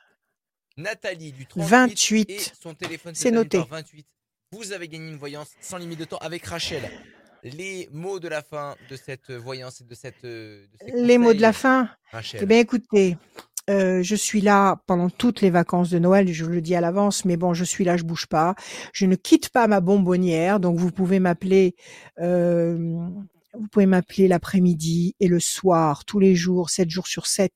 [0.76, 2.30] Nathalie du 38 28.
[2.30, 3.58] et son téléphone se noté.
[3.58, 4.06] par 28.
[4.52, 6.90] Vous avez gagné une voyance sans limite de temps avec Rachel.
[7.42, 10.22] Les mots de la fin de cette voyance et de cette.
[10.22, 11.88] de ces Les mots de la fin
[12.40, 13.16] Eh bien, écoutez,
[13.70, 17.24] euh, je suis là pendant toutes les vacances de Noël, je le dis à l'avance,
[17.24, 18.54] mais bon, je suis là, je bouge pas.
[18.92, 21.74] Je ne quitte pas ma bonbonnière, donc vous pouvez m'appeler,
[22.20, 22.76] euh,
[23.54, 27.52] vous pouvez m'appeler l'après-midi et le soir, tous les jours, 7 jours sur 7.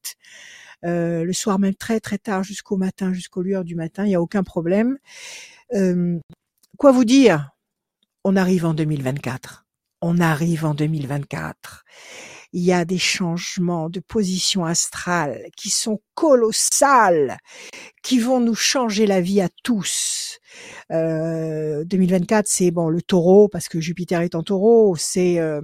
[0.84, 4.14] Euh, le soir même très très tard jusqu'au matin, jusqu'aux lueurs du matin, il n'y
[4.14, 4.98] a aucun problème.
[5.74, 6.18] Euh,
[6.78, 7.50] quoi vous dire?
[8.24, 9.65] On arrive en 2024.
[10.02, 11.84] On arrive en 2024
[12.52, 17.36] il y a des changements de position astrale qui sont colossales,
[18.02, 20.38] qui vont nous changer la vie à tous.
[20.90, 25.60] Euh, 2024, c'est bon le taureau parce que Jupiter est en taureau, c'est euh,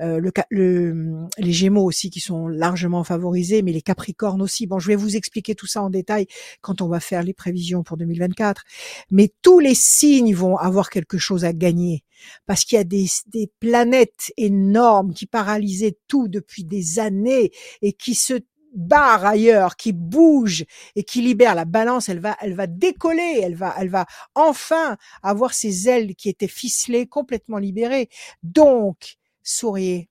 [0.00, 4.66] euh, le, le, les Gémeaux aussi qui sont largement favorisés, mais les Capricornes aussi.
[4.66, 6.26] Bon, je vais vous expliquer tout ça en détail
[6.60, 8.62] quand on va faire les prévisions pour 2024.
[9.10, 12.04] Mais tous les signes vont avoir quelque chose à gagner
[12.46, 17.50] parce qu'il y a des, des planètes énormes qui paralysaient tout depuis des années
[17.82, 18.34] et qui se
[18.74, 20.64] barre ailleurs, qui bouge
[20.96, 24.96] et qui libère la balance, elle va, elle va décoller, elle va, elle va enfin
[25.22, 28.08] avoir ses ailes qui étaient ficelées complètement libérées.
[28.42, 30.08] Donc, souriez.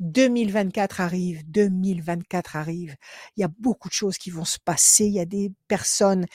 [0.00, 2.96] 2024 arrive, 2024 arrive.
[3.36, 5.06] Il y a beaucoup de choses qui vont se passer.
[5.06, 6.26] Il y a des personnes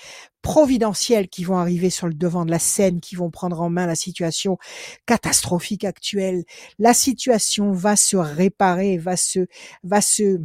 [0.42, 3.86] providentielles qui vont arriver sur le devant de la scène, qui vont prendre en main
[3.86, 4.58] la situation
[5.06, 6.44] catastrophique actuelle.
[6.78, 9.46] La situation va se réparer, va se,
[9.84, 10.40] va se,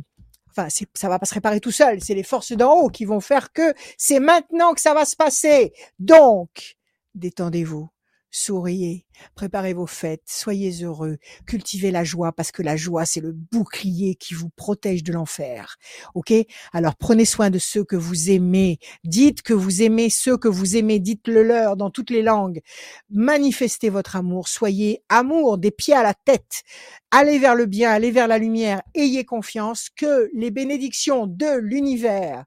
[0.51, 2.03] enfin, ça va pas se réparer tout seul.
[2.03, 5.17] C'est les forces d'en haut qui vont faire que c'est maintenant que ça va se
[5.17, 5.73] passer.
[6.01, 6.77] Donc,
[7.15, 7.94] détendez-vous
[8.35, 9.07] souriez,
[9.37, 14.17] préparez vos fêtes, soyez heureux, cultivez la joie parce que la joie c'est le bouclier
[14.17, 15.77] qui vous protège de l'enfer.
[16.15, 16.33] OK?
[16.73, 20.77] Alors prenez soin de ceux que vous aimez, dites que vous aimez ceux que vous
[20.77, 22.61] aimez, dites-le leur dans toutes les langues.
[23.09, 26.65] Manifestez votre amour, soyez amour des pieds à la tête.
[27.13, 32.45] Allez vers le bien, allez vers la lumière, ayez confiance que les bénédictions de l'univers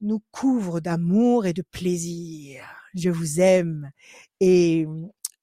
[0.00, 2.64] nous couvrent d'amour et de plaisir.
[2.94, 3.92] Je vous aime
[4.40, 4.86] et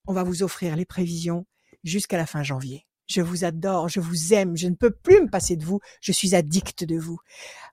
[0.08, 1.46] on va vous offrir les prévisions
[1.84, 2.86] jusqu'à la fin janvier.
[3.08, 6.12] Je vous adore, je vous aime, je ne peux plus me passer de vous, je
[6.12, 7.20] suis addict de vous.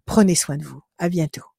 [0.05, 0.81] Prenez soin de vous.
[0.99, 1.53] À bientôt.